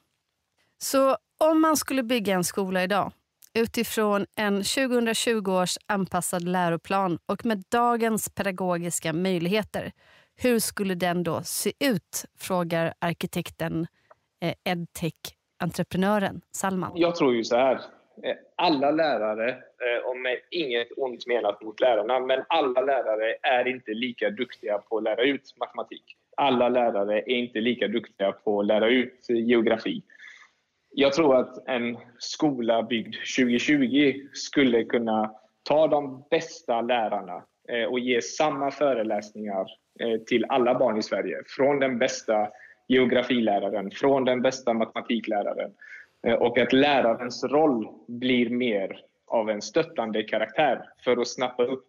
Så 0.78 1.16
om 1.38 1.60
man 1.60 1.76
skulle 1.76 2.02
bygga 2.02 2.34
en 2.34 2.44
skola 2.44 2.84
idag 2.84 3.12
utifrån 3.54 4.26
en 4.34 4.54
2020 4.54 5.50
års 5.50 5.78
anpassad 5.86 6.42
läroplan 6.42 7.18
och 7.26 7.46
med 7.46 7.64
dagens 7.68 8.28
pedagogiska 8.28 9.12
möjligheter, 9.12 9.92
hur 10.36 10.58
skulle 10.58 10.94
den 10.94 11.22
då 11.22 11.42
se 11.42 11.72
ut? 11.78 12.24
Frågar 12.38 12.94
arkitekten 12.98 13.86
eh, 14.40 14.54
Edtech 14.64 15.35
entreprenören 15.58 16.40
Salman? 16.50 16.92
Jag 16.94 17.16
tror 17.16 17.34
ju 17.34 17.44
så 17.44 17.56
här. 17.56 17.80
Eh, 18.22 18.36
alla 18.56 18.90
lärare, 18.90 19.50
eh, 19.50 20.04
om 20.04 20.10
och 20.10 20.22
med 20.22 20.38
inget 20.50 20.88
ont 20.96 21.26
menat 21.26 21.62
mot 21.62 21.80
lärarna, 21.80 22.20
men 22.20 22.44
alla 22.48 22.80
lärare 22.80 23.34
är 23.42 23.68
inte 23.68 23.90
lika 23.90 24.30
duktiga 24.30 24.78
på 24.78 24.96
att 24.96 25.02
lära 25.02 25.22
ut 25.22 25.54
matematik. 25.60 26.16
Alla 26.36 26.68
lärare 26.68 27.18
är 27.18 27.28
inte 27.28 27.60
lika 27.60 27.88
duktiga 27.88 28.32
på 28.32 28.60
att 28.60 28.66
lära 28.66 28.88
ut 28.88 29.26
geografi. 29.28 30.02
Jag 30.90 31.12
tror 31.12 31.36
att 31.36 31.68
en 31.68 31.98
skola 32.18 32.82
byggd 32.82 33.14
2020 33.38 34.14
skulle 34.32 34.84
kunna 34.84 35.34
ta 35.62 35.86
de 35.86 36.24
bästa 36.30 36.80
lärarna 36.80 37.44
eh, 37.68 37.84
och 37.84 37.98
ge 37.98 38.22
samma 38.22 38.70
föreläsningar 38.70 39.66
till 40.26 40.44
alla 40.48 40.78
barn 40.78 40.98
i 40.98 41.02
Sverige. 41.02 41.42
Från 41.46 41.80
den 41.80 41.98
bästa 41.98 42.48
geografiläraren, 42.88 43.90
från 43.90 44.24
den 44.24 44.42
bästa 44.42 44.72
matematikläraren. 44.72 45.70
Eh, 46.26 46.34
och 46.34 46.58
att 46.58 46.72
lärarens 46.72 47.44
roll 47.44 47.88
blir 48.08 48.50
mer 48.50 49.00
av 49.26 49.50
en 49.50 49.62
stöttande 49.62 50.22
karaktär 50.22 50.82
för 51.04 51.16
att 51.16 51.28
snappa 51.28 51.64
upp 51.64 51.84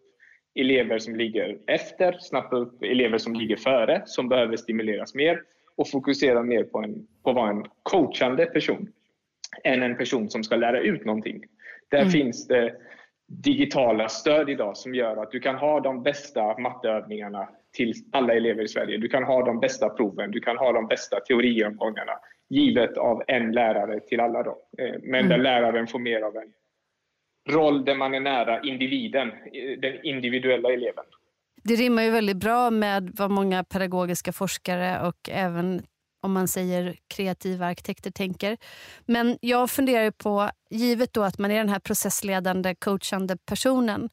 elever 0.54 0.98
som 0.98 1.16
ligger 1.16 1.58
efter, 1.66 2.16
snappa 2.20 2.56
upp 2.56 2.82
elever 2.82 3.18
som 3.18 3.34
ligger 3.34 3.56
före, 3.56 4.02
som 4.06 4.28
behöver 4.28 4.56
stimuleras 4.56 5.14
mer 5.14 5.42
och 5.76 5.90
fokusera 5.90 6.42
mer 6.42 6.64
på, 6.64 6.78
en, 6.78 7.06
på 7.22 7.30
att 7.30 7.36
vara 7.36 7.50
en 7.50 7.64
coachande 7.82 8.46
person 8.46 8.92
än 9.64 9.82
en 9.82 9.96
person 9.96 10.30
som 10.30 10.44
ska 10.44 10.56
lära 10.56 10.80
ut 10.80 11.04
någonting. 11.04 11.44
Där 11.88 11.98
mm. 11.98 12.10
finns 12.10 12.46
det 12.46 12.74
digitala 13.26 14.08
stöd 14.08 14.50
idag 14.50 14.76
som 14.76 14.94
gör 14.94 15.16
att 15.16 15.30
du 15.30 15.40
kan 15.40 15.54
ha 15.54 15.80
de 15.80 16.02
bästa 16.02 16.58
matteövningarna 16.58 17.48
till 17.72 17.92
alla 18.12 18.34
elever 18.34 18.62
i 18.62 18.68
Sverige. 18.68 18.98
Du 18.98 19.08
kan 19.08 19.24
ha 19.24 19.44
de 19.44 19.60
bästa 19.60 19.88
proven, 19.88 20.30
du 20.30 20.40
kan 20.40 20.56
ha 20.56 20.72
de 20.72 20.86
bästa 20.86 21.20
teoriomgångarna 21.20 22.12
givet 22.50 22.96
av 22.96 23.22
en 23.26 23.52
lärare 23.52 24.00
till 24.00 24.20
alla. 24.20 24.42
Då. 24.42 24.58
Eh, 24.78 24.94
men 25.02 25.20
mm. 25.20 25.28
där 25.28 25.38
läraren 25.38 25.86
får 25.86 25.98
mer 25.98 26.20
av 26.20 26.36
en 26.36 26.52
roll 27.54 27.84
där 27.84 27.94
man 27.94 28.14
är 28.14 28.20
nära 28.20 28.62
individen, 28.62 29.32
den 29.78 30.04
individuella 30.06 30.72
eleven. 30.72 31.04
Det 31.64 31.74
rimmar 31.74 32.02
ju 32.02 32.10
väldigt 32.10 32.36
bra 32.36 32.70
med 32.70 33.10
vad 33.18 33.30
många 33.30 33.64
pedagogiska 33.64 34.32
forskare 34.32 35.06
och 35.08 35.30
även 35.30 35.82
om 36.20 36.32
man 36.32 36.48
säger 36.48 36.96
kreativa 37.08 37.66
arkitekter 37.66 38.10
tänker. 38.10 38.56
Men 39.06 39.38
jag 39.40 39.70
funderar 39.70 40.10
på, 40.10 40.50
givet 40.70 41.12
då 41.12 41.22
att 41.22 41.38
man 41.38 41.50
är 41.50 41.58
den 41.58 41.68
här 41.68 41.78
processledande, 41.78 42.74
coachande 42.74 43.36
personen 43.36 44.08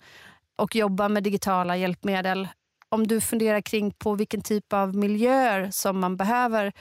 och 0.56 0.76
jobbar 0.76 1.10
med 1.10 1.24
digitala 1.24 1.78
hjälpmedel. 1.78 2.48
Om 2.96 3.08
du 3.08 3.22
funderar 3.22 3.62
kring 3.62 3.92
på 3.92 4.16
vilken 4.16 4.42
typ 4.42 4.74
av 4.74 4.96
miljöer 4.96 5.70
som 5.72 6.00
man 6.00 6.18
behöver. 6.18 6.74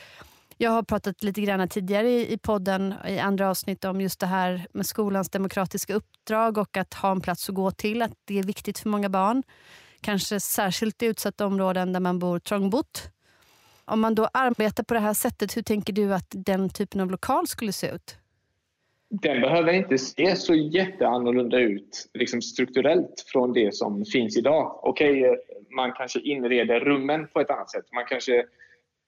Jag 0.59 0.70
har 0.70 0.83
pratat 0.83 1.22
lite 1.22 1.40
grann 1.40 1.68
tidigare 1.68 2.11
i 2.11 2.38
podden 2.42 2.94
i 3.09 3.18
andra 3.18 3.50
avsnitt 3.50 3.85
om 3.85 4.00
just 4.00 4.20
det 4.20 4.27
här 4.27 4.66
med 4.72 4.87
skolans 4.87 5.31
demokratiska 5.31 5.94
uppdrag 5.94 6.59
och 6.59 6.77
att 6.77 6.94
ha 6.94 7.11
en 7.11 7.20
plats 7.20 7.48
att 7.48 7.55
gå 7.55 7.70
till. 7.70 8.03
Att 8.03 8.12
det 8.24 8.38
är 8.38 8.42
viktigt 8.42 8.79
för 8.79 8.88
många 8.88 9.09
barn. 9.09 9.42
Kanske 10.00 10.40
särskilt 10.40 11.03
i 11.03 11.07
utsatta 11.07 11.46
områden 11.46 11.92
där 11.92 12.00
man 12.00 12.18
bor 12.18 12.38
trångbott. 12.38 13.03
Om 13.85 14.00
man 14.00 14.14
då 14.14 14.29
arbetar 14.33 14.85
på 14.85 14.94
det 14.94 15.00
här 15.00 15.14
sättet, 15.14 15.57
hur 15.57 15.62
tänker 15.62 15.92
du 15.92 16.14
att 16.14 16.29
den 16.31 16.70
typen 16.70 17.00
av 17.00 17.11
lokal 17.11 17.46
skulle 17.46 17.72
se 17.72 17.90
ut? 17.90 18.16
Den 19.22 19.40
behöver 19.40 19.72
inte 19.72 19.98
se 19.98 20.37
så 20.37 20.55
jätteannorlunda 20.55 21.59
ut 21.59 22.11
liksom 22.14 22.42
strukturellt 22.42 23.24
från 23.27 23.53
det 23.53 23.74
som 23.74 24.05
finns 24.05 24.37
idag. 24.37 24.81
Okej, 24.83 25.24
eh, 25.24 25.35
man 25.75 25.93
kanske 25.93 26.21
inreder 26.21 26.81
rummen 26.81 27.29
på 27.29 27.41
ett 27.41 27.51
annat 27.51 27.71
sätt. 27.71 27.85
Man 27.93 28.05
kanske 28.05 28.45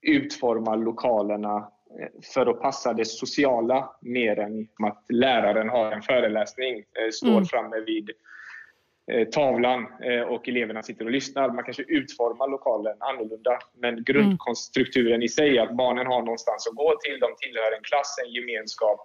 utformar 0.02 0.76
lokalerna 0.76 1.56
eh, 2.00 2.08
för 2.34 2.46
att 2.46 2.60
passa 2.60 2.92
det 2.92 3.04
sociala 3.04 3.90
mer 4.00 4.38
än 4.38 4.68
att 4.86 5.04
läraren 5.08 5.68
har 5.68 5.92
en 5.92 6.02
föreläsning, 6.02 6.76
eh, 6.78 7.10
står 7.12 7.28
mm. 7.28 7.44
framme 7.44 7.80
vid 7.80 8.10
Eh, 9.12 9.28
tavlan 9.28 9.86
och 10.28 10.48
eleverna 10.48 10.82
sitter 10.82 11.04
och 11.04 11.10
lyssnar. 11.10 11.48
Man 11.48 11.64
kanske 11.64 11.82
utformar 11.82 12.48
lokalen 12.48 12.96
annorlunda 13.00 13.58
men 13.74 14.04
grundkonstrukturen 14.04 15.22
i 15.22 15.28
sig, 15.28 15.58
att 15.58 15.76
barnen 15.76 16.06
har 16.06 16.22
någonstans 16.22 16.66
att 16.66 16.74
gå 16.74 16.94
till, 17.04 17.20
de 17.20 17.28
tillhör 17.38 17.76
en 17.76 17.82
klass, 17.82 18.16
en 18.24 18.32
gemenskap 18.32 19.00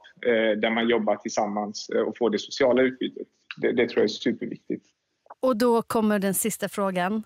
där 0.61 0.69
man 0.69 0.89
jobbar 0.89 1.15
tillsammans 1.15 1.89
och 2.07 2.17
får 2.17 2.29
det 2.29 2.39
sociala 2.39 2.81
utbytet. 2.81 3.27
Det, 3.57 3.71
det 3.71 3.87
tror 3.87 3.99
jag 3.99 4.03
är 4.03 4.07
superviktigt. 4.07 4.85
Och 5.39 5.57
då 5.57 5.81
kommer 5.81 6.19
den 6.19 6.33
sista 6.33 6.69
frågan. 6.69 7.23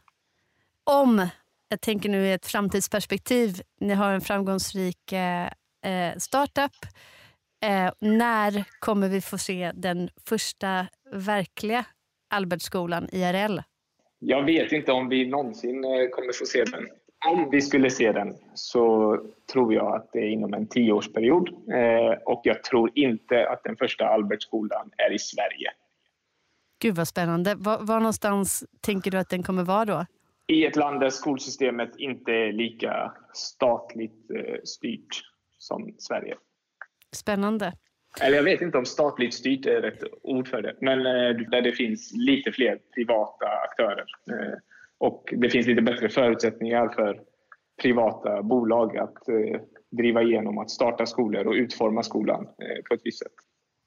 Om, 0.87 1.27
jag 1.69 1.81
tänker 1.81 2.09
nu 2.09 2.25
i 2.25 2.33
ett 2.33 2.45
framtidsperspektiv, 2.45 3.61
ni 3.79 3.93
har 3.93 4.13
en 4.13 4.21
framgångsrik 4.21 5.11
eh, 5.11 6.17
startup. 6.17 6.71
Eh, 7.65 7.91
när 7.99 8.63
kommer 8.79 9.09
vi 9.09 9.21
få 9.21 9.37
se 9.37 9.71
den 9.75 10.09
första 10.27 10.87
verkliga 11.11 11.85
Albertskolan 12.29 13.09
IRL? 13.11 13.59
Jag 14.19 14.43
vet 14.43 14.71
inte 14.71 14.91
om 14.91 15.09
vi 15.09 15.25
någonsin 15.25 15.83
eh, 15.83 16.09
kommer 16.09 16.33
få 16.33 16.45
se 16.45 16.63
den. 16.63 16.87
Om 17.27 17.49
vi 17.51 17.61
skulle 17.61 17.89
se 17.89 18.11
den 18.11 18.35
så 18.53 19.17
tror 19.53 19.73
jag 19.73 19.95
att 19.95 20.09
det 20.13 20.19
är 20.19 20.29
inom 20.29 20.53
en 20.53 20.67
tioårsperiod. 20.67 21.49
Eh, 21.49 22.17
och 22.25 22.41
jag 22.43 22.63
tror 22.63 22.91
inte 22.95 23.49
att 23.49 23.63
den 23.63 23.75
första 23.75 24.07
Albertskolan 24.07 24.91
är 24.97 25.13
i 25.13 25.19
Sverige. 25.19 25.71
Gud 26.81 26.95
vad 26.95 27.07
spännande. 27.07 27.55
Var, 27.55 27.77
var 27.81 27.99
någonstans 27.99 28.63
tänker 28.81 29.11
du 29.11 29.17
att 29.17 29.29
den 29.29 29.43
kommer 29.43 29.63
vara 29.63 29.85
då? 29.85 30.05
I 30.47 30.65
ett 30.65 30.75
land 30.75 30.99
där 30.99 31.09
skolsystemet 31.09 31.95
inte 31.97 32.31
är 32.31 32.51
lika 32.51 33.13
statligt 33.33 34.31
eh, 34.31 34.55
styrt 34.63 35.21
som 35.57 35.95
Sverige. 35.97 36.35
Spännande. 37.15 37.73
Eller 38.21 38.35
jag 38.35 38.43
vet 38.43 38.61
inte 38.61 38.77
om 38.77 38.85
statligt 38.85 39.33
styrt 39.33 39.65
är 39.65 39.81
rätt 39.81 40.03
ord 40.21 40.47
för 40.47 40.61
det, 40.61 40.75
men 40.81 40.99
eh, 40.99 41.49
där 41.49 41.61
det 41.61 41.71
finns 41.71 42.11
lite 42.13 42.51
fler 42.51 42.79
privata 42.95 43.45
aktörer. 43.45 44.05
Eh, 44.31 44.57
och 44.97 45.33
det 45.37 45.49
finns 45.49 45.67
lite 45.67 45.81
bättre 45.81 46.09
förutsättningar 46.09 46.89
för 46.89 47.21
privata 47.81 48.43
bolag 48.43 48.97
att 48.97 49.17
driva 49.91 50.21
igenom 50.21 50.57
att 50.57 50.69
starta 50.69 51.05
skolor 51.05 51.47
och 51.47 51.53
utforma 51.53 52.03
skolan 52.03 52.45
på 52.87 52.93
ett 52.93 53.01
visst 53.03 53.19
sätt. 53.19 53.33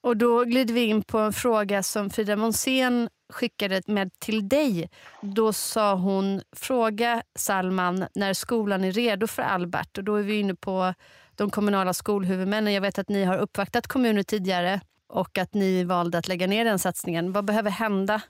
Och 0.02 0.16
då 0.16 0.44
glider 0.44 0.74
vi 0.74 0.84
in 0.84 1.02
på 1.02 1.18
en 1.18 1.32
fråga 1.32 1.82
som 1.82 2.10
Frida 2.10 2.36
Monsén 2.36 3.08
skickade 3.28 3.82
med 3.86 4.18
till 4.18 4.48
dig. 4.48 4.90
Då 5.20 5.52
sa 5.52 5.94
hon, 5.94 6.40
fråga 6.56 7.22
Salman 7.34 8.06
när 8.14 8.32
skolan 8.32 8.84
är 8.84 8.92
redo 8.92 9.26
för 9.26 9.42
Albert. 9.42 9.98
Och 9.98 10.04
då 10.04 10.16
är 10.16 10.22
vi 10.22 10.40
inne 10.40 10.54
på 10.54 10.94
de 11.34 11.50
kommunala 11.50 11.92
skolhuvudmännen. 11.92 12.74
Jag 12.74 12.80
vet 12.80 12.98
att 12.98 13.08
ni 13.08 13.24
har 13.24 13.38
uppvaktat 13.38 13.86
kommuner 13.86 14.22
tidigare 14.22 14.80
och 15.08 15.38
att 15.38 15.54
ni 15.54 15.84
valde 15.84 16.18
att 16.18 16.28
lägga 16.28 16.46
ner 16.46 16.64
den 16.64 16.78
satsningen. 16.78 17.32
Vad 17.32 17.44
behöver 17.44 17.70
hända 17.70 18.22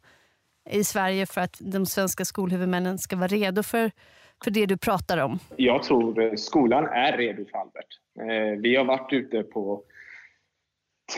i 0.71 0.85
Sverige 0.85 1.27
för 1.27 1.41
att 1.41 1.57
de 1.61 1.87
svenska 1.87 2.25
skolhuvudmännen 2.25 2.99
ska 2.99 3.17
vara 3.17 3.29
redo 3.29 3.63
för, 3.63 3.91
för 4.45 4.51
det 4.51 4.67
du 4.67 4.77
pratar 4.77 5.19
om? 5.19 5.39
Jag 5.57 5.83
tror 5.83 6.37
skolan 6.37 6.85
är 6.85 7.17
redo 7.17 7.45
för 7.45 7.59
Albert. 7.59 7.99
Eh, 8.21 8.61
vi 8.61 8.77
har 8.77 8.85
varit 8.85 9.13
ute 9.13 9.43
på 9.43 9.83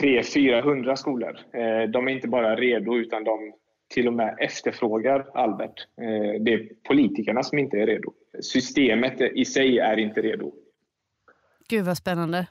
300-400 0.01 0.95
skolor. 0.95 1.39
Eh, 1.53 1.89
de 1.89 2.07
är 2.07 2.11
inte 2.11 2.27
bara 2.27 2.55
redo 2.55 2.97
utan 2.97 3.23
de 3.23 3.53
till 3.91 4.07
och 4.07 4.13
med 4.13 4.37
efterfrågar 4.39 5.27
Albert. 5.33 5.87
Eh, 6.01 6.41
det 6.43 6.53
är 6.53 6.69
politikerna 6.87 7.43
som 7.43 7.59
inte 7.59 7.77
är 7.77 7.87
redo. 7.87 8.13
Systemet 8.41 9.21
i 9.21 9.45
sig 9.45 9.79
är 9.79 9.97
inte 9.97 10.21
redo. 10.21 10.51
Gud 11.67 11.85
vad 11.85 11.97
spännande. 11.97 12.47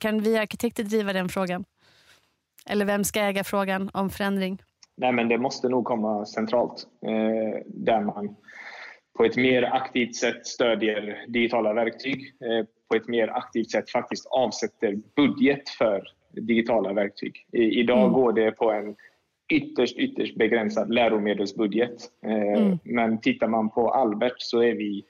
Kan 0.00 0.20
vi 0.20 0.38
arkitekter 0.38 0.84
driva 0.84 1.12
den 1.12 1.28
frågan? 1.28 1.64
Eller 2.66 2.84
vem 2.84 3.04
ska 3.04 3.20
äga 3.20 3.44
frågan 3.44 3.90
om 3.94 4.10
förändring? 4.10 4.62
Nej, 4.96 5.12
men 5.12 5.28
det 5.28 5.38
måste 5.38 5.68
nog 5.68 5.84
komma 5.84 6.26
centralt 6.26 6.86
eh, 7.06 7.62
där 7.66 8.00
man 8.00 8.36
på 9.16 9.24
ett 9.24 9.36
mer 9.36 9.62
aktivt 9.62 10.16
sätt 10.16 10.46
stödjer 10.46 11.24
digitala 11.28 11.72
verktyg. 11.72 12.34
Eh, 12.40 12.66
på 12.88 12.96
ett 12.96 13.08
mer 13.08 13.28
aktivt 13.28 13.70
sätt 13.70 13.90
faktiskt 13.90 14.26
avsätter 14.26 14.98
budget 15.16 15.68
för 15.68 16.02
digitala 16.32 16.92
verktyg. 16.92 17.46
I, 17.52 17.62
idag 17.62 18.00
mm. 18.00 18.12
går 18.12 18.32
det 18.32 18.50
på 18.50 18.70
en 18.72 18.96
ytterst, 19.50 19.98
ytterst 19.98 20.36
begränsad 20.36 20.94
läromedelsbudget. 20.94 22.02
Eh, 22.26 22.62
mm. 22.62 22.78
Men 22.84 23.20
tittar 23.20 23.48
man 23.48 23.70
på 23.70 23.90
Albert 23.90 24.34
så 24.38 24.62
är 24.62 24.74
vi 24.74 25.04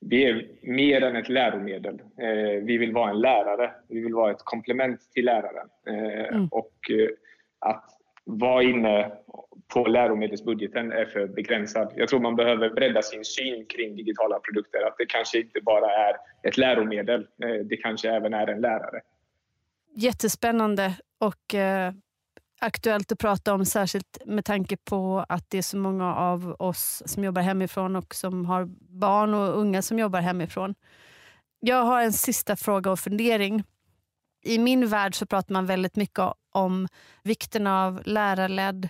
vi 0.00 0.24
är 0.24 0.48
mer 0.62 1.02
än 1.02 1.16
ett 1.16 1.28
läromedel. 1.28 1.94
Eh, 1.94 2.64
vi 2.64 2.78
vill 2.78 2.92
vara 2.92 3.10
en 3.10 3.20
lärare. 3.20 3.70
Vi 3.88 4.00
vill 4.00 4.14
vara 4.14 4.30
ett 4.30 4.44
komplement 4.44 5.00
till 5.12 5.24
läraren. 5.24 5.68
Eh, 5.86 6.34
mm. 6.34 6.48
Och 6.50 6.72
att 7.58 7.84
vara 8.24 8.62
inne 8.62 9.12
på 9.74 9.84
läromedelsbudgeten 9.84 10.92
är 10.92 11.04
för 11.04 11.26
begränsad. 11.26 11.92
Jag 11.96 12.08
tror 12.08 12.20
man 12.20 12.36
behöver 12.36 12.70
bredda 12.70 13.02
sin 13.02 13.24
syn 13.24 13.66
kring 13.66 13.96
digitala 13.96 14.38
produkter. 14.40 14.86
Att 14.86 14.94
det 14.98 15.06
kanske 15.06 15.38
inte 15.38 15.60
bara 15.60 15.90
är 15.90 16.16
ett 16.42 16.56
läromedel. 16.56 17.26
Det 17.64 17.76
kanske 17.76 18.10
även 18.10 18.34
är 18.34 18.46
en 18.46 18.60
lärare. 18.60 19.00
Jättespännande 19.94 20.92
och 21.18 21.54
aktuellt 22.60 23.12
att 23.12 23.18
prata 23.18 23.54
om, 23.54 23.64
särskilt 23.64 24.18
med 24.26 24.44
tanke 24.44 24.76
på 24.76 25.24
att 25.28 25.50
det 25.50 25.58
är 25.58 25.62
så 25.62 25.76
många 25.76 26.14
av 26.14 26.56
oss 26.58 27.02
som 27.06 27.24
jobbar 27.24 27.42
hemifrån 27.42 27.96
och 27.96 28.14
som 28.14 28.46
har 28.46 28.64
barn 29.00 29.34
och 29.34 29.58
unga 29.58 29.82
som 29.82 29.98
jobbar 29.98 30.20
hemifrån. 30.20 30.74
Jag 31.60 31.82
har 31.82 32.02
en 32.02 32.12
sista 32.12 32.56
fråga 32.56 32.90
och 32.90 33.00
fundering. 33.00 33.64
I 34.44 34.58
min 34.58 34.88
värld 34.88 35.14
så 35.14 35.26
pratar 35.26 35.52
man 35.52 35.66
väldigt 35.66 35.96
mycket 35.96 36.24
om 36.52 36.88
vikten 37.22 37.66
av 37.66 38.02
lärarledd 38.04 38.88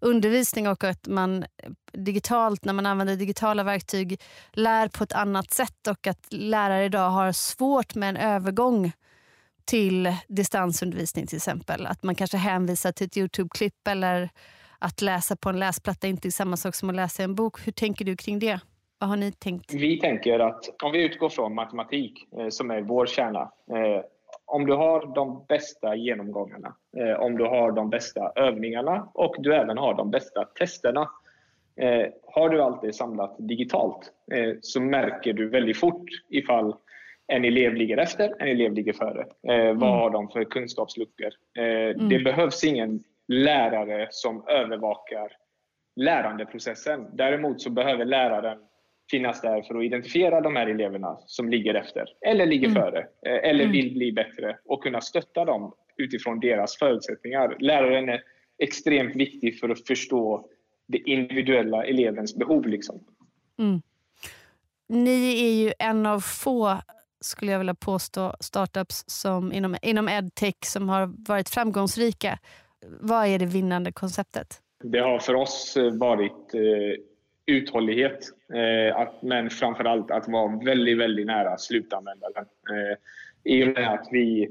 undervisning 0.00 0.68
och 0.68 0.84
att 0.84 1.06
man 1.06 1.44
digitalt, 1.92 2.64
när 2.64 2.72
man 2.72 2.86
använder 2.86 3.16
digitala 3.16 3.64
verktyg, 3.64 4.20
lär 4.52 4.88
på 4.88 5.04
ett 5.04 5.12
annat 5.12 5.50
sätt 5.50 5.86
och 5.86 6.06
att 6.06 6.26
lärare 6.30 6.84
idag 6.84 7.10
har 7.10 7.32
svårt 7.32 7.94
med 7.94 8.08
en 8.08 8.16
övergång 8.16 8.92
till 9.68 10.08
distansundervisning 10.28 11.26
till 11.26 11.36
exempel. 11.36 11.86
Att 11.86 12.02
man 12.02 12.14
kanske 12.14 12.36
hänvisar 12.36 12.92
till 12.92 13.06
ett 13.06 13.16
Youtube-klipp 13.16 13.88
eller 13.88 14.30
att 14.78 15.02
läsa 15.02 15.36
på 15.36 15.48
en 15.48 15.58
läsplatta 15.58 16.06
inte 16.06 16.28
är 16.28 16.30
samma 16.30 16.56
sak 16.56 16.74
som 16.74 16.90
att 16.90 16.96
läsa 16.96 17.22
en 17.22 17.34
bok. 17.34 17.66
Hur 17.66 17.72
tänker 17.72 18.04
du 18.04 18.16
kring 18.16 18.38
det? 18.38 18.60
Vad 18.98 19.10
har 19.10 19.16
ni 19.16 19.32
tänkt? 19.32 19.74
Vi 19.74 20.00
tänker 20.00 20.40
att 20.40 20.82
om 20.82 20.92
vi 20.92 21.04
utgår 21.04 21.28
från 21.28 21.54
matematik, 21.54 22.28
eh, 22.38 22.48
som 22.48 22.70
är 22.70 22.80
vår 22.80 23.06
kärna. 23.06 23.40
Eh, 23.40 24.04
om 24.44 24.66
du 24.66 24.72
har 24.72 25.14
de 25.14 25.44
bästa 25.48 25.96
genomgångarna, 25.96 26.74
eh, 26.96 27.20
om 27.20 27.36
du 27.38 27.44
har 27.44 27.72
de 27.72 27.90
bästa 27.90 28.32
övningarna 28.36 29.08
och 29.14 29.34
du 29.38 29.54
även 29.54 29.78
har 29.78 29.94
de 29.94 30.10
bästa 30.10 30.44
testerna. 30.44 31.10
Eh, 31.76 32.06
har 32.26 32.48
du 32.48 32.62
allt 32.62 32.82
det 32.82 32.92
samlat 32.92 33.36
digitalt 33.38 34.12
eh, 34.32 34.54
så 34.60 34.80
märker 34.80 35.32
du 35.32 35.48
väldigt 35.48 35.78
fort 35.78 36.10
ifall 36.28 36.74
en 37.32 37.44
elev 37.44 37.74
ligger 37.74 37.96
efter, 37.96 38.34
en 38.38 38.48
elev 38.48 38.72
ligger 38.72 38.92
före. 38.92 39.26
Mm. 39.48 39.78
Vad 39.78 39.90
har 39.90 40.10
de 40.10 40.28
för 40.28 40.44
kunskapsluckor? 40.44 41.30
Mm. 41.58 42.08
Det 42.08 42.18
behövs 42.18 42.64
ingen 42.64 43.02
lärare 43.28 44.08
som 44.10 44.44
övervakar 44.48 45.32
lärandeprocessen. 45.96 47.06
Däremot 47.12 47.60
så 47.60 47.70
behöver 47.70 48.04
läraren 48.04 48.58
finnas 49.10 49.40
där 49.40 49.62
för 49.62 49.78
att 49.78 49.84
identifiera 49.84 50.40
de 50.40 50.56
här 50.56 50.66
eleverna 50.66 51.18
som 51.26 51.48
ligger 51.48 51.74
efter 51.74 52.06
eller 52.26 52.46
ligger 52.46 52.68
mm. 52.68 52.82
före 52.82 52.98
eh, 52.98 53.50
eller 53.50 53.64
mm. 53.64 53.72
vill 53.72 53.94
bli 53.94 54.12
bättre 54.12 54.58
och 54.64 54.82
kunna 54.82 55.00
stötta 55.00 55.44
dem 55.44 55.72
utifrån 55.96 56.40
deras 56.40 56.78
förutsättningar. 56.78 57.56
Läraren 57.58 58.08
är 58.08 58.22
extremt 58.58 59.16
viktig 59.16 59.60
för 59.60 59.68
att 59.68 59.86
förstå 59.86 60.48
det 60.86 60.98
individuella 60.98 61.84
elevens 61.84 62.36
behov. 62.36 62.66
Liksom. 62.66 63.00
Mm. 63.58 63.82
Ni 64.88 65.44
är 65.44 65.64
ju 65.64 65.72
en 65.78 66.06
av 66.06 66.20
få 66.20 66.78
skulle 67.20 67.52
jag 67.52 67.58
vilja 67.58 67.74
påstå 67.74 68.34
startups 68.40 69.04
som 69.06 69.52
inom, 69.52 69.76
inom 69.82 70.08
edtech 70.08 70.54
som 70.64 70.88
har 70.88 71.10
varit 71.28 71.48
framgångsrika. 71.48 72.38
Vad 73.00 73.26
är 73.26 73.38
det 73.38 73.46
vinnande 73.46 73.92
konceptet? 73.92 74.60
Det 74.84 74.98
har 74.98 75.18
för 75.18 75.34
oss 75.34 75.76
eh, 75.76 75.90
varit 75.90 76.54
eh, 76.54 77.02
uthållighet. 77.46 78.18
Eh, 78.54 78.96
att, 78.96 79.22
men 79.22 79.50
framförallt 79.50 80.10
att 80.10 80.28
vara 80.28 80.60
väldigt, 80.64 80.98
väldigt 80.98 81.26
nära 81.26 81.58
slutanvändaren. 81.58 82.46
Eh, 82.70 82.96
I 83.52 83.64
och 83.64 83.68
med 83.68 83.92
att 83.92 84.08
vi 84.10 84.48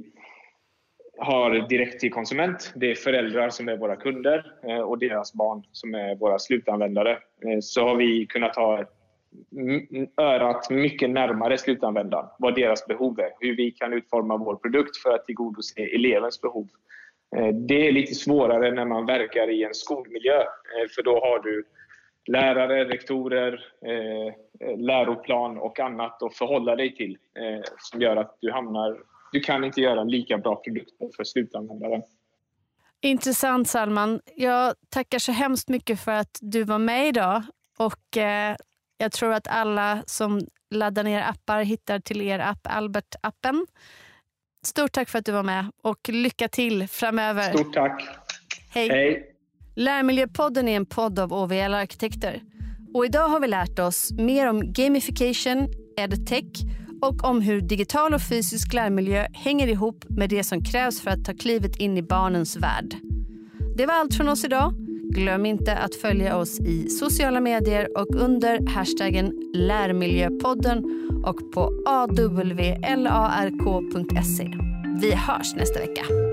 har 1.18 1.68
direkt 1.70 2.00
till 2.00 2.12
konsument. 2.12 2.74
Det 2.76 2.92
är 2.92 2.96
föräldrar 2.96 3.50
som 3.50 3.70
är 3.70 3.78
våra 3.78 3.96
kunder 3.96 4.54
eh, 4.64 4.80
och 4.80 5.00
deras 5.00 5.34
barn 5.34 5.64
som 5.72 5.96
är 5.96 6.16
våra 6.16 6.40
slutanvändare. 6.40 7.12
Eh, 7.12 7.60
så 7.62 7.88
har 7.88 7.96
vi 7.96 8.26
kunnat 8.26 8.56
ha 8.56 8.84
örat 10.17 10.69
mycket 10.69 11.10
närmare 11.10 11.58
slutanvändaren. 11.58 12.26
Vad 12.39 12.56
deras 12.56 12.88
behov 12.88 13.19
är. 13.19 13.30
Hur 13.39 13.56
vi 13.56 13.71
kan 13.71 13.93
utforma 13.93 14.38
vår 14.38 14.56
produkt 14.56 14.97
för 14.97 15.13
att 15.13 15.26
tillgodose 15.26 15.82
elevens 15.82 16.41
behov. 16.41 16.67
Eh, 17.36 17.47
det 17.47 17.88
är 17.88 17.91
lite 17.91 18.15
svårare 18.15 18.71
när 18.71 18.86
man 18.86 19.06
verkar 19.06 19.50
i 19.50 19.63
en 19.63 19.73
skolmiljö. 19.73 20.39
Eh, 20.39 20.89
för 20.95 21.04
då 21.04 21.12
har 21.12 21.43
du 21.43 21.63
lärare, 22.26 22.86
rektorer, 22.86 23.65
eh, 23.86 24.34
läroplan 24.78 25.58
och 25.58 25.80
annat 25.80 26.23
att 26.23 26.36
förhålla 26.36 26.76
dig 26.76 26.95
till 26.95 27.17
som 27.78 28.02
gör 28.02 28.15
att 28.15 28.38
du 28.41 28.52
hamnar... 28.52 28.97
Du 29.32 29.39
kan 29.39 29.63
inte 29.63 29.82
göra 29.82 30.04
lika 30.04 30.38
bra 30.38 30.56
produkter 30.56 31.10
för 31.17 31.23
slutanvändaren. 31.23 32.02
Intressant 33.02 33.67
Salman. 33.67 34.19
Jag 34.36 34.73
tackar 34.89 35.19
så 35.19 35.32
hemskt 35.32 35.69
mycket 35.69 36.00
för 36.00 36.12
att 36.12 36.38
du 36.41 36.63
var 36.63 36.80
med 36.80 37.08
idag. 37.08 37.43
Och 37.78 38.17
eh, 38.17 38.56
jag 38.98 39.12
tror 39.12 39.34
att 39.34 39.48
alla 39.48 40.04
som 40.06 40.42
laddar 40.72 41.04
ner 41.04 41.22
appar 41.22 41.64
hittar 41.64 42.00
till 42.00 42.22
er 42.22 42.40
app, 42.40 42.68
Albert-appen. 42.68 43.66
Stort 44.66 44.92
tack 44.92 45.10
för 45.10 45.20
att 45.20 45.26
du 45.26 45.32
var 45.32 45.44
med 45.44 45.72
och 45.84 46.10
lycka 46.10 46.48
till 46.48 46.88
framöver. 46.88 47.54
Stort 47.54 47.74
tack. 47.74 48.04
Hej. 48.70 48.90
Hej. 48.90 49.34
Lärmiljöpodden 49.76 50.68
är 50.68 50.76
en 50.76 50.86
podd 50.86 51.20
av 51.20 51.34
OVL 51.34 51.74
Arkitekter. 51.74 52.42
Och 52.94 53.06
idag 53.06 53.28
har 53.30 53.40
vi 53.40 53.48
lärt 53.48 53.80
oss 53.80 54.12
mer 54.12 54.50
om 54.50 54.74
gamification, 54.74 55.68
edtech 55.98 56.64
och 57.02 57.24
om 57.24 57.42
hur 57.42 57.62
digital 57.62 58.14
och 58.14 58.22
fysisk 58.22 58.74
lärmiljö 58.74 59.28
hänger 59.34 59.68
ihop 59.68 60.06
med 60.10 60.30
det 60.30 60.44
som 60.44 60.64
krävs 60.64 61.02
för 61.02 61.12
att 61.12 61.26
ta 61.26 61.34
klivet 61.34 61.76
in 61.76 61.98
i 61.98 62.02
barnens 62.02 62.56
värld. 62.56 62.96
Det 63.78 63.86
var 63.86 63.94
allt 63.94 64.16
från 64.16 64.30
oss 64.30 64.46
idag. 64.46 64.87
Glöm 65.10 65.46
inte 65.46 65.78
att 65.78 65.96
följa 65.96 66.38
oss 66.38 66.60
i 66.60 66.89
sociala 66.89 67.39
medier 67.39 67.98
och 67.98 68.15
under 68.15 68.67
hashtaggen 68.67 69.34
Lärmiljöpodden 69.54 70.84
och 71.26 71.52
på 71.52 71.84
awlark.se. 71.88 73.17
Vi 75.02 75.12
hörs 75.12 75.56
nästa 75.56 75.80
vecka. 75.80 76.27